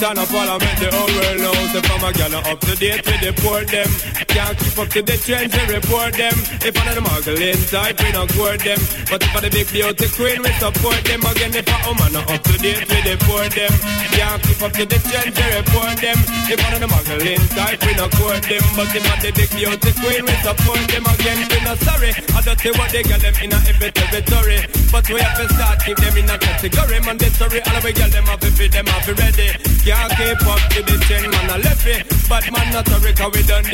Son 0.00 0.16
of 0.16 0.30
parliament, 0.30 0.78
the 0.80 0.88
whole 0.90 1.12
world 1.12 1.40
knows 1.42 1.74
If 1.74 1.90
I'm 1.90 2.04
a 2.08 2.12
gal 2.14 2.34
up 2.34 2.58
to 2.60 2.74
date 2.76 3.04
with 3.04 3.20
the 3.20 3.34
poor 3.42 3.62
them 3.66 4.29
Can't 4.30 4.56
keep 4.58 4.78
up 4.78 4.88
to 4.94 5.02
the 5.02 5.16
trends. 5.18 5.54
And 5.54 5.70
report 5.70 6.14
them. 6.14 6.36
If 6.62 6.74
I'm 6.78 6.94
the 6.94 7.02
muggling 7.02 7.62
type, 7.66 7.98
we 7.98 8.10
not 8.14 8.30
court 8.30 8.62
them. 8.62 8.80
But 9.10 9.22
if 9.26 9.34
I'm 9.34 9.42
the 9.42 9.50
big 9.50 9.66
beauty 9.74 10.06
queen, 10.14 10.38
we 10.42 10.50
support 10.62 11.02
them. 11.02 11.20
Again, 11.26 11.52
if 11.54 11.66
I'm 11.66 11.98
not 12.14 12.30
up 12.30 12.42
to 12.46 12.54
date 12.62 12.86
the 12.86 13.14
poor 13.26 13.46
them. 13.50 13.72
Can't 14.14 14.40
keep 14.42 14.62
up 14.62 14.72
to 14.78 14.84
the 14.86 14.98
trends 15.02 15.34
and 15.34 15.52
report 15.58 15.96
them. 15.98 16.18
If 16.46 16.60
I'm 16.62 16.78
the 16.78 16.86
muggling 16.86 17.44
type, 17.58 17.80
we 17.82 17.92
not 17.98 18.10
court 18.14 18.42
them. 18.46 18.64
But 18.78 18.94
if 18.94 19.02
I'm 19.02 19.18
the 19.18 19.30
big 19.34 19.50
beauty 19.50 19.92
queen, 19.98 20.22
we 20.22 20.34
support 20.46 20.84
them. 20.86 21.04
Again, 21.10 21.38
we 21.50 21.58
not 21.66 21.78
sorry. 21.82 22.10
I 22.14 22.38
don't 22.46 22.58
see 22.58 22.72
what 22.78 22.90
they 22.94 23.02
get 23.02 23.20
them 23.20 23.34
in 23.42 23.50
a 23.50 23.58
every 23.66 23.90
territory. 23.90 24.58
But 24.94 25.04
we 25.10 25.18
have 25.18 25.36
to 25.42 25.46
start 25.54 25.78
keep 25.82 25.98
them 25.98 26.14
in 26.14 26.30
a 26.30 26.36
category. 26.38 26.98
Mandatory, 27.02 27.60
all 27.66 27.78
we 27.82 27.90
get 27.92 28.10
them 28.14 28.26
to 28.30 28.48
fit 28.54 28.70
them 28.70 28.86
have 28.86 29.10
ready. 29.10 29.48
Can't 29.82 30.10
keep 30.14 30.42
up 30.46 30.62
to 30.70 30.80
the 30.86 30.94
trend, 31.06 31.26
man, 31.34 31.50
I 31.50 31.58
left 31.58 31.86
it. 31.86 32.06
But 32.30 32.46
man, 32.54 32.66
not 32.70 32.86
a 32.86 32.96
record, 33.02 33.34
we 33.34 33.42
done 33.42 33.66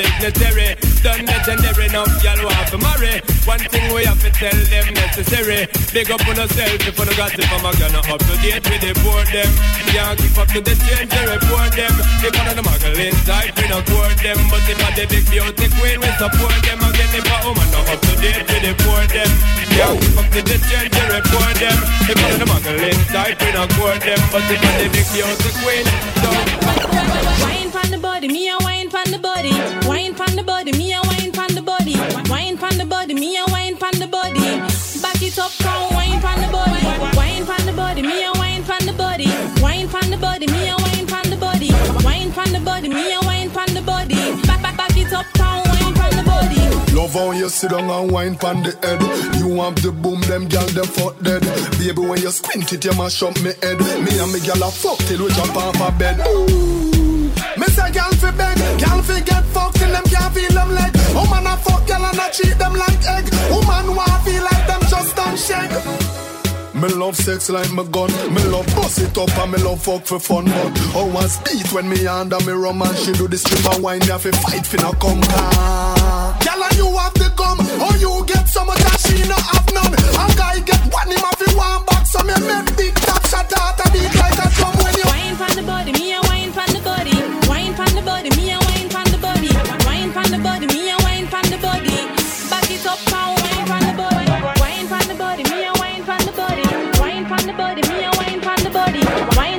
dignitary. 0.46 0.76
Done 1.02 1.26
legendary, 1.26 1.88
now 1.88 2.04
y'all 2.22 2.42
want 2.44 2.68
to 2.70 2.78
marry. 2.78 3.20
One 3.46 3.62
thing 3.62 3.94
we 3.94 4.04
have 4.04 4.20
to 4.22 4.30
tell 4.30 4.54
them 4.54 4.94
necessary. 4.94 5.66
Big 5.92 6.10
up 6.10 6.26
on 6.26 6.36
yourself 6.36 6.82
if 6.82 6.98
you 6.98 7.16
got 7.16 7.32
it 7.34 7.46
from 7.46 7.62
a 7.62 7.72
gun 7.78 7.94
up 7.94 8.20
to 8.20 8.34
date 8.42 8.64
with 8.66 8.82
the 8.82 8.92
poor 9.02 9.22
them. 9.30 9.50
Can't 9.90 10.18
keep 10.18 10.36
up 10.38 10.48
to 10.50 10.60
the 10.60 10.74
trend, 10.74 11.10
they 11.10 11.24
report 11.26 11.72
them. 11.74 11.94
If 12.22 12.34
one 12.34 12.48
of 12.48 12.56
the 12.58 12.62
muggling 12.62 13.16
type, 13.22 13.54
we 13.56 13.64
not 13.70 13.86
court 13.86 14.18
them. 14.18 14.38
But 14.50 14.66
if 14.66 14.78
I 14.82 14.90
the 14.98 15.04
big 15.06 15.24
beauty 15.30 15.66
queen, 15.78 15.98
we 16.02 16.10
support 16.18 16.58
them. 16.66 16.78
Again, 16.82 17.10
if 17.14 17.26
a 17.26 17.36
woman 17.46 17.68
not 17.70 17.86
up 17.86 18.00
to 18.02 18.12
date 18.18 18.46
with 18.46 18.62
the 18.66 18.72
poor 18.82 19.02
them. 19.06 19.30
Can't 19.76 19.98
keep 20.00 20.18
up 20.18 20.28
to 20.34 20.40
the 20.42 20.56
trend, 20.66 20.90
they 20.90 21.06
report 21.06 21.54
them. 21.58 21.78
If 22.10 22.16
one 22.18 22.32
of 22.34 22.38
the 22.42 22.46
muggling 22.50 23.02
type, 23.14 23.38
we 23.38 23.50
not 23.54 23.70
court 23.78 24.00
them. 24.02 24.20
But 24.34 24.42
if 24.50 24.58
I 24.58 24.70
the 24.82 24.86
big 24.90 25.06
beauty 25.14 25.50
queen, 25.62 25.86
Wine 26.66 26.85
pon 27.76 27.90
the 27.90 27.98
body, 27.98 28.28
me 28.28 28.48
a 28.48 28.56
wine 28.60 28.88
pon 28.88 29.10
the 29.10 29.18
body. 29.18 29.52
Wine 29.86 30.14
pon 30.14 30.34
the 30.34 30.42
body, 30.42 30.72
me 30.72 30.94
a 30.94 31.00
wine 31.08 31.30
pon 31.30 31.52
the 31.54 31.60
body. 31.60 31.94
Wine 32.30 32.56
pon 32.56 32.78
the 32.78 32.86
body, 32.86 33.12
me 33.12 33.36
a 33.36 33.44
wine 33.52 33.76
pon 33.76 33.92
the 34.00 34.06
body. 34.06 34.40
Back 35.02 35.20
it 35.20 35.38
up, 35.38 35.52
come 35.60 35.94
wine 35.94 36.20
pon 36.24 36.40
the 36.40 36.48
body. 36.48 36.82
Wine 37.16 37.44
pon 37.44 37.66
the 37.66 37.72
body, 37.72 38.02
me 38.02 38.24
a 38.24 38.32
wine 38.40 38.64
pon 38.64 38.80
the 38.86 38.94
body. 38.94 39.28
Wine 39.60 39.88
pon 39.88 40.08
the 40.10 40.16
body, 40.16 40.46
me 40.46 40.68
a 40.70 40.76
wine 40.84 41.06
pon 41.06 41.28
the 41.28 41.36
body. 41.36 41.70
Wine 42.02 42.32
pon 42.32 42.50
the 42.50 42.60
body, 42.60 42.88
me 42.88 43.12
a 43.12 43.20
wine 43.28 43.50
pon 43.50 43.68
the 43.74 43.82
body. 43.82 44.16
Back 44.48 44.62
back 44.62 44.76
back 44.76 44.96
it 44.96 45.12
up, 45.12 45.26
come 45.34 45.62
wine 45.68 45.94
pon 45.94 46.10
the 46.16 46.24
body. 46.24 46.60
Love 46.96 47.12
how 47.12 47.32
you 47.32 47.48
sit 47.50 47.70
down 47.72 47.90
and 47.90 48.10
wine 48.10 48.36
pon 48.36 48.62
the 48.62 48.72
head. 48.80 49.00
You 49.38 49.48
want 49.48 49.82
the 49.82 49.92
boom, 49.92 50.22
them 50.22 50.48
gal 50.48 50.66
them 50.68 50.86
fuck 50.86 51.20
dead. 51.20 51.42
Baby, 51.78 52.00
when 52.08 52.22
you 52.22 52.30
squint 52.30 52.72
it, 52.72 52.84
you 52.86 52.94
mash 52.96 53.22
up 53.22 53.36
me 53.42 53.52
head. 53.60 53.78
Me 54.04 54.12
and 54.18 54.32
me 54.32 54.40
gal 54.40 54.62
a 54.62 54.70
fuck 54.70 54.98
till 55.08 55.24
we 55.24 55.30
jump 55.32 55.56
off 55.56 55.76
a 55.76 55.92
bed. 55.98 56.24
Ooh. 56.26 56.95
Me 57.56 57.66
say 57.66 57.90
gal 57.92 58.12
fi 58.12 58.30
beg, 58.32 58.58
gal 58.78 59.02
fi 59.02 59.20
get 59.20 59.44
fucked 59.54 59.76
till 59.78 59.90
them 59.90 60.04
can't 60.04 60.34
feel 60.34 60.52
them 60.52 60.70
leg. 60.74 60.92
Woman 61.14 61.46
a 61.46 61.56
fuck 61.56 61.86
gal 61.86 62.04
and 62.04 62.18
a 62.18 62.26
treat 62.32 62.58
them 62.58 62.74
like 62.74 63.02
egg. 63.06 63.24
Woman 63.50 63.96
want 63.96 64.22
feel 64.24 64.42
like 64.42 64.66
them 64.66 64.82
just 64.90 65.16
don't 65.16 65.38
shake. 65.38 65.72
Me 66.76 66.88
love 66.88 67.16
sex 67.16 67.48
like 67.48 67.72
my 67.72 67.84
gun. 67.84 68.10
Me 68.34 68.42
love 68.44 68.66
bust 68.76 68.98
it 69.00 69.16
up 69.16 69.32
and 69.38 69.52
me 69.52 69.58
love 69.64 69.82
fuck 69.82 70.04
for 70.04 70.20
fun. 70.20 70.44
But 70.44 70.76
how 70.92 71.08
I 71.08 71.26
speed 71.26 71.72
when 71.72 71.88
me 71.88 72.06
under 72.06 72.38
me 72.40 72.52
rum 72.52 72.82
and 72.82 72.96
she 72.98 73.12
do 73.12 73.26
the 73.26 73.38
strip 73.38 73.64
and 73.72 73.82
wine. 73.82 74.00
Me 74.00 74.08
to 74.08 74.32
fight 74.44 74.66
for 74.66 74.76
no 74.76 74.92
come 74.92 75.22
car. 75.22 76.36
Girl 76.44 76.62
and 76.62 76.76
you 76.76 76.88
have 76.98 77.14
the 77.14 77.32
gum. 77.34 77.58
Or 77.80 77.96
you 77.96 78.12
get 78.26 78.46
some 78.46 78.68
of 78.68 78.76
that 78.76 79.00
she 79.00 79.16
no 79.24 79.36
have 79.40 79.68
none. 79.72 79.94
A 79.96 80.24
guy 80.36 80.60
get 80.60 80.84
one 80.92 81.08
him 81.08 81.16
have 81.24 81.38
to 81.40 81.48
one 81.56 81.82
back. 81.86 82.04
So 82.04 82.20
me 82.28 82.36
make 82.44 82.76
big 82.76 82.94
top 83.08 83.24
shot 83.24 83.50
out 83.56 83.80
a 83.80 83.90
beat 83.90 84.12
like 84.20 84.36
a 84.36 84.46
drum 84.52 84.76
when 84.76 84.94
you 85.00 85.06
Wine 85.08 85.36
pon 85.40 85.56
the 85.56 85.62
body, 85.62 85.92
me 85.92 86.12
a 86.12 86.25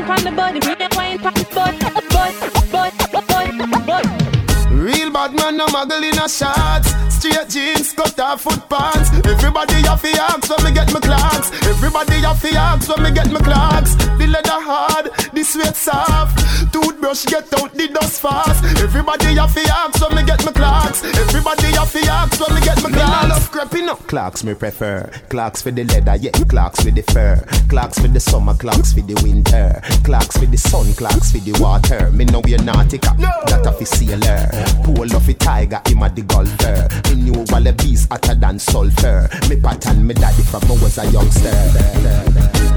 Pon 0.08 0.24
the 0.24 0.32
body, 0.32 0.60
me 0.62 0.74
a 0.80 0.88
wine 0.96 1.20
pon 1.20 1.47
bad 5.28 5.36
man, 5.36 5.58
no 5.58 5.66
muggle 5.68 6.04
in 6.04 6.18
a 6.20 6.28
shots. 6.30 6.94
Straight 7.14 7.50
jeans, 7.50 7.94
cut 7.94 8.20
off 8.20 8.42
foot 8.42 8.70
pants. 8.70 9.10
Everybody 9.26 9.82
have 9.88 10.02
to 10.02 10.10
ask 10.22 10.50
when 10.50 10.64
me 10.66 10.72
get 10.72 10.94
my 10.94 11.00
Clarks. 11.00 11.52
Everybody 11.66 12.16
have 12.22 12.42
to 12.42 12.50
ask 12.56 12.90
when 12.90 13.04
me 13.04 13.12
get 13.12 13.32
my 13.32 13.40
Clarks. 13.40 13.96
The 13.96 14.28
leather 14.28 14.62
hard, 14.62 15.12
the 15.34 15.44
sweat 15.44 15.76
soft. 15.76 16.38
Toothbrush 16.72 17.26
get 17.26 17.52
out 17.60 17.74
the 17.74 17.88
dust 17.88 18.22
fast. 18.22 18.64
Everybody 18.82 19.36
have 19.36 19.54
to 19.54 19.62
ask 19.62 20.02
when 20.02 20.16
me 20.16 20.24
get 20.24 20.46
my 20.46 20.52
Clarks. 20.52 21.04
Everybody 21.04 21.68
have 21.74 21.92
to 21.92 22.00
ask 22.06 22.40
when 22.40 22.56
me 22.56 22.62
get 22.62 22.84
my 22.84 22.90
Clarks. 22.90 23.24
I 23.24 23.28
love 23.28 23.52
creeping 23.52 23.90
up. 23.90 24.00
Clarks 24.08 24.44
me 24.44 24.54
prefer. 24.54 25.10
Clarks 25.30 25.62
for 25.62 25.72
the 25.72 25.84
leather, 25.86 26.16
yeah. 26.16 26.32
Clarks 26.48 26.84
for 26.84 26.92
the 26.92 27.02
fur. 27.14 27.44
Clarks 27.70 28.00
for 28.00 28.08
the 28.08 28.20
summer, 28.20 28.54
Clarks 28.54 28.94
for 28.94 29.02
the 29.02 29.20
winter. 29.24 29.82
Clarks 30.04 30.38
for 30.38 30.46
the 30.46 30.58
sun, 30.58 30.94
Clarks 30.94 31.32
for 31.32 31.40
the 31.40 31.58
water. 31.60 32.12
Me 32.12 32.26
know 32.26 32.42
we're 32.46 32.60
nautica, 32.60 33.18
no. 33.18 33.32
that 33.48 33.66
a 33.66 33.86
sailor. 33.86 34.48
Pool 34.84 35.08
a 35.18 35.34
tiger, 35.34 35.82
him 35.86 36.04
a 36.04 36.10
the 36.10 36.22
golfer. 36.22 36.88
Me 37.10 37.24
knew 37.24 37.44
Wallabees 37.52 38.08
hotter 38.10 38.36
than 38.36 38.60
sulfur. 38.60 39.30
Me 39.50 39.56
pattern 39.60 40.06
me 40.06 40.14
daddy 40.14 40.44
from 40.44 40.64
I 40.64 40.72
was 40.82 40.98
a 40.98 41.06
youngster. 41.12 41.50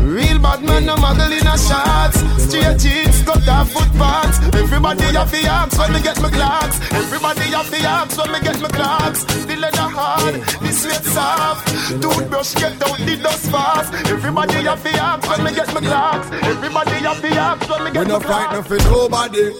Real 0.03 0.39
bad 0.39 0.63
man, 0.63 0.87
no 0.87 0.97
muggle 0.97 1.40
a 1.51 1.59
shots. 1.59 2.19
Straight 2.45 2.79
jeans, 2.79 3.23
cut 3.23 3.49
off 3.49 3.71
foot 3.73 3.91
pants. 3.99 4.39
Everybody 4.55 5.05
have 5.15 5.31
to 5.31 5.41
ask 5.47 5.79
when 5.79 5.93
me 5.93 6.03
get 6.03 6.21
my 6.23 6.31
Clarks. 6.31 6.77
Everybody 6.93 7.47
have 7.51 7.71
to 7.71 7.79
ask 7.79 8.19
when 8.19 8.33
me 8.33 8.41
get 8.41 8.61
my 8.61 8.69
Clarks. 8.69 9.25
The 9.25 9.57
leather 9.57 9.89
hard, 9.99 10.35
the 10.35 10.73
sweat 10.73 11.05
soft. 11.05 11.69
Toothbrush 12.03 12.55
get 12.55 12.83
out 12.83 12.99
the 12.99 13.17
dust 13.23 13.51
fast. 13.51 13.93
Everybody 14.09 14.55
have 14.71 14.83
to 14.83 14.91
ask 14.91 15.29
when 15.29 15.45
me 15.45 15.55
get 15.55 15.75
my 15.75 15.81
Clarks. 15.81 16.29
Everybody 16.31 16.91
have 16.91 17.21
to 17.21 17.29
ask 17.29 17.71
when 17.71 17.85
me 17.85 17.91
get 17.93 18.01
We 18.01 18.13
my 18.13 18.19
no 18.19 18.21
Clarks. 18.21 18.47
fight 18.47 18.53
no 18.55 18.63
for 18.63 18.79
nobody, 18.91 19.53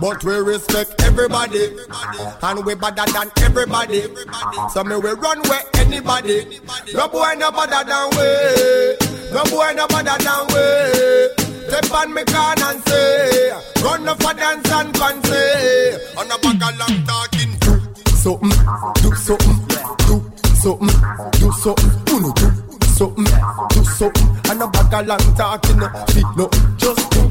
but 0.00 0.24
we 0.24 0.34
respect 0.36 1.02
everybody, 1.02 1.76
and 2.42 2.66
we 2.66 2.74
better 2.74 3.06
than 3.12 3.30
everybody. 3.38 4.02
So 4.72 4.84
me 4.84 4.96
we 4.96 5.10
run 5.10 5.40
where 5.48 5.62
anybody. 5.74 6.60
No 6.94 7.08
boy 7.08 7.34
no 7.38 7.50
better 7.50 7.84
than 7.84 8.10
we. 8.16 9.11
No 9.32 9.42
boy 9.44 9.72
no 9.74 9.86
better 9.88 10.18
than 10.22 10.42
we. 10.52 10.64
Step 11.68 11.90
on 11.94 12.12
me 12.12 12.22
can 12.24 12.62
and 12.62 12.80
say, 12.86 13.50
run 13.82 14.06
up 14.08 14.22
for 14.22 14.34
dance 14.34 14.70
and 14.70 14.96
fancy. 14.96 15.42
On 16.18 16.30
a 16.30 16.36
bag 16.38 16.62
of 16.62 16.78
long 16.78 16.98
talking. 17.06 17.52
Do 17.62 17.72
something, 18.22 18.52
do 19.02 19.14
something, 19.16 19.58
do 20.06 20.16
something, 20.62 20.92
do 21.40 21.52
something, 21.52 21.92
uno 22.14 22.32
do 22.34 22.48
something, 22.86 23.24
do 23.70 23.84
something, 23.84 24.28
and 24.50 24.62
a 24.62 24.66
bag 24.68 24.94
of 24.94 25.06
long 25.08 25.34
talking, 25.34 25.80
feet 26.12 26.26
no, 26.36 26.48
just 26.76 27.10
do 27.10 27.22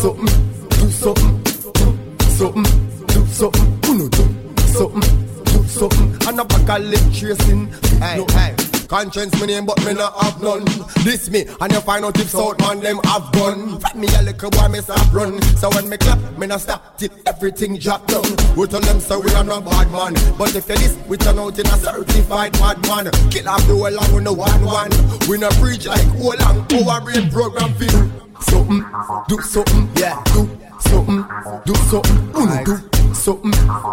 something, 0.00 0.26
do 0.70 0.90
something, 0.90 1.42
do 1.42 2.26
something, 2.38 2.66
do 3.08 3.26
something, 3.26 3.80
uno 3.90 4.08
do 4.08 4.24
something, 4.68 5.44
do 5.44 5.62
something, 5.68 6.28
and 6.28 6.40
a 6.40 6.44
bag 6.44 6.70
of 6.70 6.86
lip 6.88 7.12
tracing, 7.12 7.68
no, 7.98 8.24
hey. 8.30 8.67
Conscience 8.88 9.38
me 9.38 9.48
name, 9.48 9.66
but 9.66 9.78
me 9.84 9.92
not 9.92 10.14
have 10.24 10.42
none. 10.42 10.64
This 11.04 11.28
me, 11.28 11.44
and 11.60 11.72
you 11.72 11.80
find 11.80 12.06
out 12.06 12.18
if 12.18 12.30
South 12.30 12.58
man 12.60 12.80
them 12.80 12.98
have 13.04 13.30
gun. 13.32 13.78
Find 13.80 14.00
me 14.00 14.08
a 14.16 14.22
little 14.22 14.50
boy, 14.50 14.68
me 14.68 14.80
stop 14.80 15.12
run. 15.12 15.40
So 15.58 15.68
when 15.70 15.90
me 15.90 15.98
clap, 15.98 16.18
me 16.38 16.46
not 16.46 16.62
stop 16.62 16.96
till 16.96 17.10
everything 17.26 17.76
drop 17.76 18.06
down. 18.06 18.24
We 18.56 18.66
tell 18.66 18.80
them 18.80 18.98
so 18.98 19.20
we 19.20 19.30
are 19.34 19.44
not 19.44 19.66
bad 19.66 19.92
man, 19.92 20.14
but 20.38 20.56
if 20.56 20.68
you 20.68 20.76
this, 20.76 20.96
we 21.06 21.18
turn 21.18 21.38
out 21.38 21.58
in 21.58 21.66
a 21.66 21.76
certified 21.76 22.52
bad 22.52 22.82
man. 22.88 23.10
Kill 23.30 23.48
off 23.48 23.66
the 23.66 23.76
whole 23.76 23.86
and 23.86 24.14
we 24.14 24.22
no 24.22 24.32
one 24.32 24.64
one. 24.64 24.90
We 25.28 25.36
no 25.36 25.50
preach 25.60 25.86
like 25.86 26.06
whole 26.16 26.34
long 26.40 26.66
oh, 26.72 26.90
our 26.90 27.02
brain 27.02 27.30
program 27.30 27.74
do 27.78 28.27
something, 28.40 28.84
do 29.28 29.40
something, 29.40 29.88
yeah, 29.96 30.22
do 30.26 30.48
something, 30.80 31.24
do 31.64 31.74
something, 31.74 32.18
uno 32.34 32.64
do 32.64 32.76
something, 33.14 33.50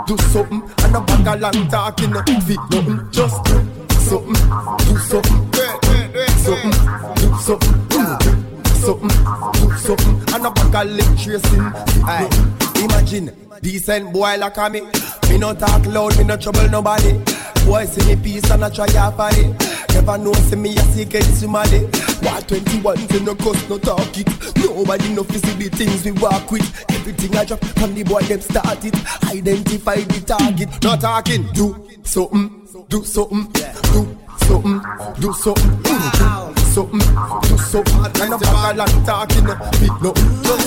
do 0.08 0.18
something, 0.32 0.62
and 0.84 0.96
a 0.96 1.02
bag 1.02 1.28
of 1.28 1.42
long 1.42 1.68
talking, 1.70 2.14
fit 2.42 2.60
nothing, 2.72 3.00
just 3.12 3.44
do 3.46 3.56
something, 4.08 4.34
do 4.86 4.98
something, 4.98 5.40
something, 6.44 6.72
do 7.16 7.28
something, 7.40 7.76
uno 7.92 8.18
do 8.20 8.32
something, 8.76 9.14
do 9.54 9.78
something, 9.78 10.16
and 10.34 10.46
a 10.46 10.52
bag 10.52 10.76
of 10.76 10.92
lip 10.92 11.18
tracing, 11.18 11.72
fit. 12.06 12.84
Imagine 12.84 13.32
decent 13.62 14.12
boy 14.14 14.38
like 14.38 14.72
me, 14.72 14.82
me 15.30 15.38
no 15.38 15.54
talk 15.54 15.86
loud, 15.88 16.18
me 16.18 16.24
no 16.24 16.38
trouble 16.38 16.68
nobody. 16.70 17.14
Boy 17.66 17.86
see 17.86 18.06
me 18.16 18.22
peace 18.22 18.52
and 18.52 18.64
I 18.64 18.70
try 18.70 18.90
half 18.92 19.20
of 19.20 19.32
it. 19.38 19.94
Never 19.94 20.18
know 20.18 20.34
see 20.34 20.56
me 20.56 20.76
a 20.76 20.82
secret 20.94 21.24
somebody. 21.24 21.88
What 22.26 22.48
21 22.48 22.98
to 22.98 23.20
no 23.20 23.36
cuss 23.36 23.70
no 23.70 23.78
talk 23.78 24.18
it. 24.18 24.28
Nobody 24.58 25.14
no 25.14 25.22
the 25.22 25.70
things 25.70 26.04
we 26.06 26.12
walk 26.14 26.52
with. 26.52 26.86
Everything 26.90 27.38
I 27.38 27.46
drop 27.46 27.64
from 27.64 27.94
the 27.94 28.02
boy 28.02 28.22
them 28.22 28.42
start 28.42 28.84
it. 28.84 28.96
Identify 29.30 29.98
the 29.98 30.24
target, 30.26 30.70
not 30.84 31.02
talking. 31.02 31.46
Do 31.54 31.88
something, 32.04 32.50
do 32.90 33.04
something, 33.04 33.46
do 33.54 34.18
something, 34.42 34.82
do 35.22 35.34
something, 35.34 35.84
do 35.84 35.96
something, 36.74 37.00
do 37.46 37.58
something. 37.62 38.22
And 38.22 38.34
I'm 38.34 38.40
back 38.40 38.90
and 38.90 39.06
talking, 39.06 39.46
big 39.78 39.94
no. 40.02 40.12
Do 40.42 40.58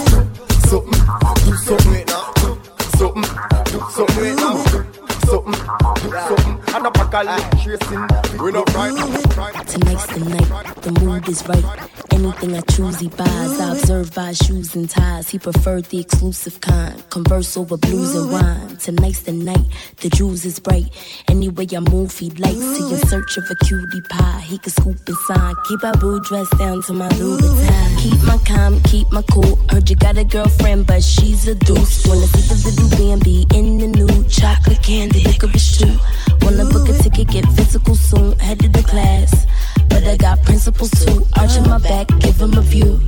something, 0.71 0.95
do 1.43 1.57
something, 1.59 2.07
do 2.39 2.55
something, 2.99 3.27
do 3.67 3.79
something, 3.91 4.98
something, 5.31 5.53
do 5.53 6.11
something. 6.11 6.59
And 6.75 7.59
chasing. 7.59 8.07
We 8.39 8.51
right. 8.51 9.67
Tonight's 9.67 10.07
the 10.07 10.21
night, 10.29 10.83
the 10.83 10.93
mood 11.01 11.29
is 11.29 11.47
right. 11.49 11.65
Anything 12.13 12.57
I 12.57 12.61
choose, 12.61 12.99
he 13.01 13.09
buys. 13.09 13.61
I 13.61 13.73
observe 13.73 14.15
by 14.15 14.33
shoes 14.33 14.75
and 14.75 14.89
ties. 14.89 15.29
He 15.29 15.39
preferred 15.39 15.87
the 15.87 16.01
exclusive 16.01 16.61
kind. 16.61 17.09
Converse 17.11 17.57
over 17.57 17.77
blues 17.77 18.15
and 18.15 18.31
wine. 18.31 18.77
Tonight's 18.77 19.23
the 19.23 19.33
night, 19.33 19.67
the 20.01 20.09
jewels 20.11 20.45
is 20.45 20.59
bright. 20.59 20.91
Anyway 21.29 21.67
I 21.75 21.81
move, 21.81 22.17
he 22.17 22.31
likes. 22.31 22.77
He 22.77 22.85
in 22.93 22.99
search 23.07 23.37
of 23.37 23.45
a 23.51 23.57
cutie 23.65 24.03
pie. 24.11 24.41
He 24.47 24.59
can 24.59 24.71
scoop 24.71 24.99
and 25.07 25.17
sign. 25.27 25.55
Keep 25.69 25.85
our 25.85 25.95
boo 25.95 26.21
dressed 26.21 26.57
down 26.59 26.83
to 26.83 26.93
my 26.93 27.09
Louboutin. 27.11 27.99
Keep 27.99 28.23
my 28.25 28.39
calm, 28.47 28.81
keep 28.83 29.11
my 29.11 29.23
cool. 29.33 29.57
Heard 29.71 29.91
you 29.91 29.97
got 29.97 30.17
a 30.17 30.25
girlfriend, 30.25 30.87
but 30.87 31.03
she's 31.03 31.47
a 31.49 31.55
deuce. 31.55 32.07
Wanna 32.07 32.27
see 32.27 32.47
the 32.47 32.57
little 32.65 32.89
Bambi 32.99 33.47
in 33.55 33.79
the 33.79 33.87
nude. 33.89 34.29
Chocolate 34.31 34.83
candy, 34.83 35.18
licorice 35.25 35.79
too. 35.79 35.99
Wanna 36.43 36.65
book 36.67 36.89
a 36.89 36.93
ticket, 37.03 37.29
get 37.29 37.47
physical 37.53 37.95
soon. 37.95 38.39
Headed 38.39 38.75
to 38.75 38.83
class. 38.83 39.47
But 39.89 40.05
I 40.05 40.17
got 40.17 40.43
principles 40.45 40.91
too. 40.91 41.27
Arching 41.37 41.69
my 41.69 41.79
back, 41.79 42.07
give 42.21 42.41
him 42.41 42.55
a 42.55 42.63
view. 42.63 43.01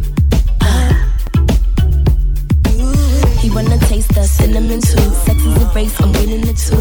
He 3.41 3.49
wanna 3.51 3.79
taste 3.79 4.13
the 4.15 4.25
cinnamon 4.25 4.81
too. 4.83 5.11
Sex 5.25 5.39
is 5.43 5.57
a 5.63 5.67
race, 5.75 6.01
I'm 6.01 6.13
winning 6.13 6.47
it 6.47 6.59
too. 6.59 6.77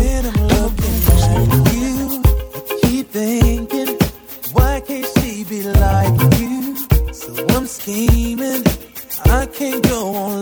You 1.74 2.22
keep 2.82 3.08
thinking, 3.10 3.98
why 4.52 4.82
can't 4.82 5.08
she 5.18 5.44
be 5.46 5.64
like 5.64 6.40
you? 6.40 6.76
So 7.14 7.30
I'm 7.56 7.66
scheming, 7.66 8.64
I 9.26 9.46
can't 9.46 9.82
go 9.84 10.14
on 10.16 10.39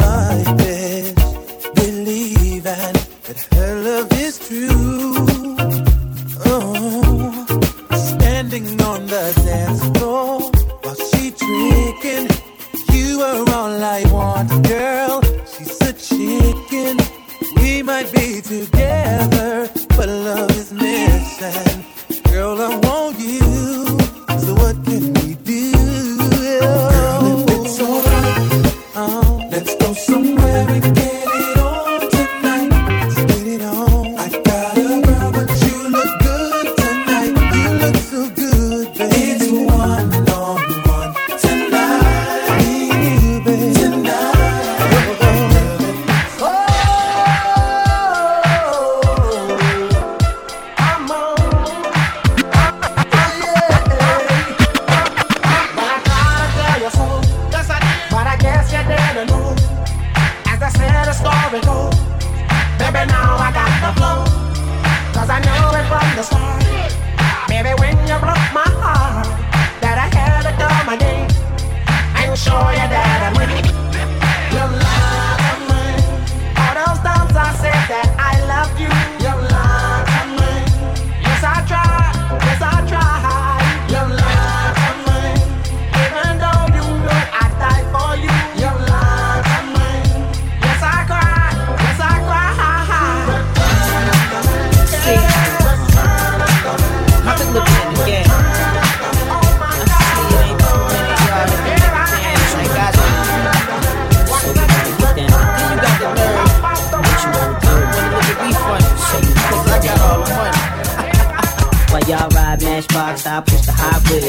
Matchbox, 112.77 113.25
I 113.25 113.41
push 113.41 113.65
the 113.65 113.71
hot 113.71 114.05
wheel. 114.05 114.21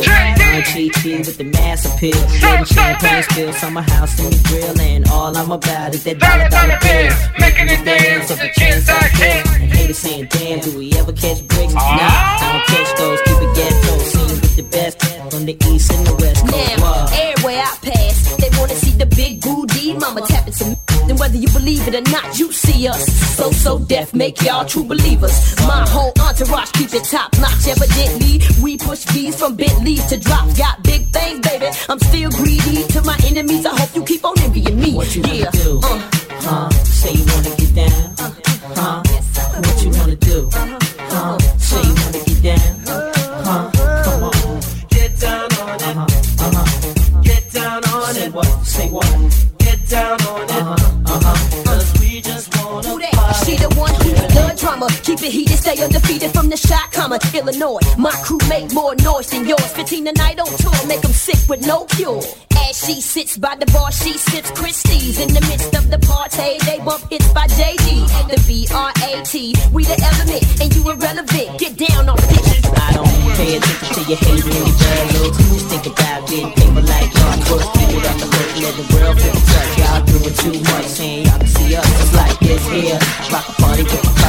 On 0.56 0.62
cheat 0.72 0.96
with 1.04 1.36
the 1.36 1.44
mass 1.44 1.84
appeal. 1.84 2.16
Getting 2.40 2.64
champagne 2.64 3.22
spills 3.24 3.62
on 3.62 3.74
my 3.74 3.82
house 3.82 4.18
and 4.18 4.32
the 4.32 4.40
grill. 4.48 4.80
And 4.80 5.06
all 5.10 5.36
I'm 5.36 5.50
about 5.50 5.92
is 5.94 6.02
that 6.04 6.18
dollar 6.18 6.48
dollar 6.48 6.80
bill. 6.80 7.12
Making 7.38 7.68
it 7.68 7.84
dance 7.84 8.30
of 8.30 8.38
the 8.38 8.48
chance 8.56 8.88
I 8.88 9.08
can. 9.20 9.44
And 9.60 9.70
haters 9.70 9.98
saying, 9.98 10.28
damn, 10.30 10.60
do 10.60 10.78
we 10.78 10.94
ever 10.96 11.12
catch 11.12 11.46
breaks? 11.46 11.74
Nah, 11.74 11.82
I 11.84 12.40
don't 12.40 12.64
catch 12.72 12.90
those. 12.96 13.20
Keep 13.28 13.36
it 13.36 13.52
ghetto. 13.52 13.92
Seen 14.16 14.40
with 14.40 14.56
the 14.56 14.62
best 14.62 14.96
from 15.30 15.44
the 15.44 15.56
east 15.68 15.92
and 15.92 16.06
the 16.06 16.14
west 16.16 16.40
coast. 16.48 16.78
Now, 16.80 17.04
everywhere 17.12 17.62
I 17.68 17.76
pass, 17.84 18.36
they 18.40 18.48
wanna 18.56 18.74
see 18.74 18.96
the 18.96 19.04
big 19.12 19.42
booty 19.42 19.77
mama 19.94 20.20
tapping 20.26 20.52
some. 20.52 20.76
And 21.08 21.18
whether 21.18 21.36
you 21.36 21.48
believe 21.48 21.86
it 21.88 21.94
or 21.94 22.10
not, 22.12 22.38
you 22.38 22.52
see 22.52 22.86
us. 22.88 23.04
So 23.36 23.50
So 23.50 23.78
Def, 23.78 24.14
make 24.14 24.40
y'all 24.42 24.64
true 24.64 24.84
believers. 24.84 25.32
My 25.66 25.86
whole 25.88 26.12
entourage 26.20 26.70
keep 26.72 26.92
it 26.92 27.04
top 27.04 27.32
notch. 27.38 27.66
Evidently, 27.66 28.40
we 28.62 28.76
push 28.76 29.04
fees 29.06 29.36
from 29.38 29.56
Bentleys 29.56 30.04
to 30.06 30.18
drops. 30.18 30.58
Got 30.58 30.82
big 30.82 31.08
things, 31.12 31.40
baby. 31.40 31.68
I'm 31.88 31.98
still 32.00 32.30
greedy. 32.32 32.84
To 32.94 33.02
my 33.04 33.16
enemies, 33.24 33.64
I 33.64 33.74
hope 33.80 33.94
you 33.94 34.04
keep 34.04 34.24
on 34.24 34.38
envying 34.40 34.78
me. 34.78 34.94
What 34.94 35.14
you 35.16 35.22
yeah. 35.22 35.44
wanna 35.46 35.50
do? 35.64 35.80
Uh, 35.82 36.10
Huh? 36.40 36.68
Say 36.84 37.12
you 37.14 37.24
wanna 37.26 37.56
get 37.56 37.74
down? 37.74 38.14
Uh. 38.18 38.32
Huh? 38.76 39.02
What 39.60 39.82
you 39.82 39.90
wanna 39.90 40.16
do? 40.16 40.48
Uh-huh. 40.52 41.38
Say 41.58 41.82
you 41.82 41.94
wanna 42.00 42.24
get 42.24 42.42
down? 42.42 42.96
Uh-huh. 42.96 44.02
Come 44.04 44.22
on. 44.24 44.60
Get 44.90 45.18
down 45.18 45.52
on 45.62 45.74
it. 45.88 45.96
Uh-huh. 45.96 47.22
Get 47.22 47.52
down 47.52 47.84
on 47.84 48.14
Say 48.14 48.26
it. 48.26 48.32
what? 48.34 48.46
Say 48.64 48.88
what? 48.88 49.17
Get 49.88 49.96
down 49.96 50.20
on 50.26 50.42
it. 50.42 50.50
Uh-huh. 50.50 51.64
Cause 51.64 52.00
we 52.00 52.20
just 52.20 52.54
wanna 52.56 52.88
Who 52.88 52.98
that? 52.98 53.42
She 53.46 53.56
the 53.56 53.72
one 53.74 53.94
who 53.94 54.10
the 54.12 54.28
drama. 54.58 54.88
Keep 55.02 55.22
it 55.22 55.32
heated, 55.32 55.56
stay 55.56 55.76
stay 55.76 55.84
undefeated 55.84 56.30
from 56.32 56.50
the 56.50 56.56
shot, 56.56 56.92
comma, 56.92 57.18
Illinois. 57.32 57.80
My 57.96 58.12
crew 58.24 58.38
made 58.48 58.72
more 58.74 58.94
noise 58.96 59.28
than 59.30 59.46
yours. 59.46 59.72
15 59.72 60.08
a 60.08 60.12
night 60.12 60.38
on 60.40 60.46
tour, 60.58 60.86
make 60.86 61.00
them 61.00 61.12
sick 61.12 61.38
with 61.48 61.66
no 61.66 61.84
cure. 61.96 62.20
As 62.68 62.76
she 62.84 63.00
sits 63.00 63.38
by 63.38 63.56
the 63.56 63.66
bar, 63.72 63.90
she 63.92 64.12
sips 64.18 64.50
Christie's. 64.50 65.20
In 65.20 65.32
the 65.32 65.40
midst 65.48 65.74
of 65.74 65.90
the 65.90 65.98
party, 66.00 66.58
they 66.66 66.78
bump 66.84 67.08
hits 67.10 67.28
by 67.32 67.46
JD. 67.46 68.28
The 68.28 68.38
B-R-A-T, 68.46 69.54
we 69.72 69.84
the 69.84 69.98
element, 70.04 70.44
and 70.60 70.68
you 70.74 70.82
irrelevant. 70.90 71.58
Get 71.58 71.76
down 71.78 72.08
on 72.08 72.16
the 72.16 72.28
pitch. 72.28 72.68
I 72.76 72.92
don't 72.92 73.08
pay 73.40 73.56
attention 73.56 73.94
to 73.94 74.02
your 74.04 74.18
hate 74.20 74.44
and 74.44 74.54
your 74.54 74.76
bad 74.84 75.06
looks. 75.16 75.38
Just 75.38 75.66
think 75.72 75.86
about 75.86 76.28
getting 76.28 76.52
paper 76.52 76.82
like 76.84 77.08
y'all 77.14 77.38
books. 77.48 77.68
It 77.88 78.04
up 78.04 78.20
and 78.20 78.30
look, 78.36 78.50
let 78.60 78.74
the 78.76 78.84
world 78.92 79.16
feel 79.20 79.57
the 80.22 80.30
touch. 80.30 80.44
Y'all 80.44 80.54
doing 80.54 80.62
too 80.62 80.72
much, 80.72 80.86
saying 80.86 81.26
y'all 81.26 81.38
can 81.38 81.48
see 81.48 81.76
us. 81.76 81.86
It's 82.02 82.14
like 82.14 82.38
this 82.40 82.66
here. 82.68 82.98
Rock 83.32 83.48
a 83.48 83.52
party 83.62 83.82
with 83.84 84.04
my. 84.04 84.28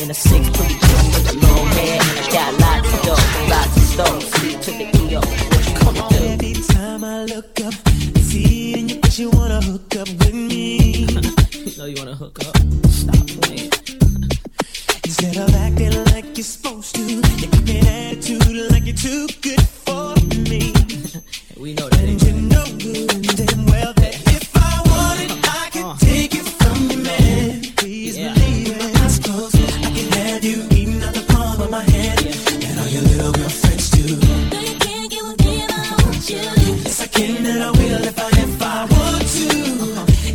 In 0.00 0.10
a 0.10 0.14
six 0.14 0.48
pretty 0.50 0.74
with 0.74 1.32
a 1.32 1.46
long 1.46 1.66
hair. 1.66 1.98
Got 2.32 2.60
lots 2.60 2.94
of 2.94 3.02
dough, 3.02 3.50
lots 3.50 3.76
of 3.76 3.82
stove. 3.82 4.24
To 4.62 4.70
the 4.70 4.86
EO. 5.02 5.20
What 5.20 5.68
you 5.68 5.74
gonna 5.78 6.08
do? 6.08 6.16
Every 6.26 6.52
time 6.62 7.04
I 7.04 7.24
look 7.24 7.60
up, 7.60 7.74
see 8.18 8.74
and 8.74 9.18
you 9.18 9.30
wanna 9.30 9.60
hook 9.60 9.96
up 9.96 10.08
with 10.08 10.34
me. 10.34 11.06
you 11.52 11.78
know 11.78 11.84
you 11.86 11.96
wanna 11.98 12.14
hook 12.14 12.38
up? 12.46 12.56
Stop 12.90 13.26
playing. 13.26 13.70
Instead 15.04 15.36
of 15.36 15.54
acting 15.54 16.04
like 16.12 16.36
you're 16.36 16.44
supposed 16.44 16.94
to, 16.94 17.02
you 17.02 17.22
keep 17.22 17.52
an 17.54 17.86
attitude 17.86 18.70
like 18.70 18.84
you're 18.86 18.94
too 18.96 19.26
good 19.42 19.60
for 19.60 20.14
me. 20.50 20.72
We 21.58 21.74
know 21.74 21.88
that. 21.88 21.98
And 21.98 22.22
you 22.22 22.32
know 22.34 22.64
good 22.78 23.12
and 23.14 23.36
damn 23.36 23.66
well 23.66 23.92
that 23.94 24.07
if 24.07 24.07
I 24.07 24.07
wanted, 24.07 24.07
I 25.90 25.96
take 25.96 26.34
it 26.34 26.46
from 26.46 26.90
you, 26.90 26.98
man. 26.98 27.62
Please 27.76 28.18
believe 28.18 28.68
it. 28.68 28.94
My 28.94 29.04
eyes 29.04 29.18
closed, 29.20 29.56
I 29.56 29.90
can 29.96 30.12
have 30.12 30.44
you 30.44 30.62
eating 30.70 31.02
out 31.02 31.14
the 31.14 31.24
palm 31.32 31.62
of 31.62 31.70
my 31.70 31.82
hand, 31.82 32.26
and 32.26 32.78
all 32.78 32.88
your 32.88 33.02
little 33.02 33.32
girlfriends 33.32 33.88
too. 33.90 34.16
No, 34.52 34.60
you 34.60 34.76
can't 34.78 35.10
get 35.10 35.22
with 35.24 35.40
me, 35.46 35.64
I 35.64 35.96
want 36.04 36.28
you. 36.28 36.36
Yes, 36.84 37.00
I 37.00 37.06
can 37.06 37.46
and 37.46 37.62
I 37.62 37.70
will 37.70 38.04
if 38.04 38.18
I 38.18 38.28
if 38.44 38.62
I 38.62 38.84
want 38.84 39.24
to. 39.36 39.48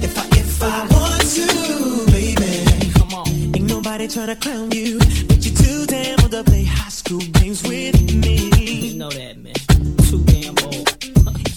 If 0.08 0.18
I 0.18 0.26
if 0.42 0.64
I 0.64 0.88
want 0.90 1.22
to, 1.36 2.12
baby. 2.12 2.92
Come 2.98 3.14
on. 3.14 3.28
Ain't 3.56 3.70
nobody 3.70 4.08
trying 4.08 4.28
to 4.34 4.36
clown 4.36 4.72
you, 4.72 4.98
but 5.28 5.46
you're 5.46 5.56
too 5.56 5.86
damn 5.86 6.20
old 6.22 6.32
to 6.32 6.44
play 6.44 6.64
high 6.64 6.90
school 6.90 7.20
games 7.20 7.62
with 7.62 8.02
me. 8.16 8.90
You 8.90 8.98
know 8.98 9.12
that, 9.12 9.38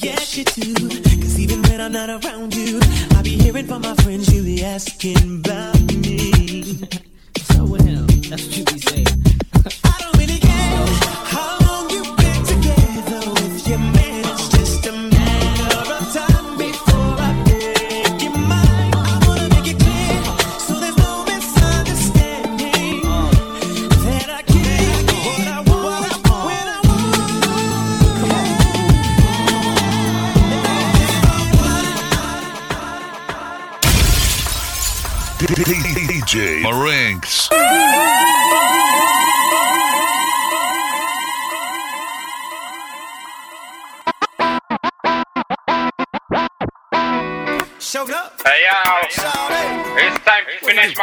Yes, 0.07 0.37
you 0.37 0.45
do. 0.45 0.89
Cause 1.21 1.37
even 1.41 1.63
when 1.63 1.81
I'm 1.81 1.91
not 1.91 2.09
around 2.09 2.55
you, 2.55 2.79
I 3.17 3.23
be 3.23 3.31
hearing 3.31 3.67
from 3.67 3.83
my 3.83 3.93
friends 3.97 4.33
you 4.33 4.45
be 4.45 4.63
asking 4.63 5.41
about 5.41 5.81
me. 5.95 6.77
So 7.51 7.65
with 7.65 7.85
him, 7.85 8.07
that's 8.31 8.47
what 8.47 8.57
you 8.57 8.65
be 8.67 8.86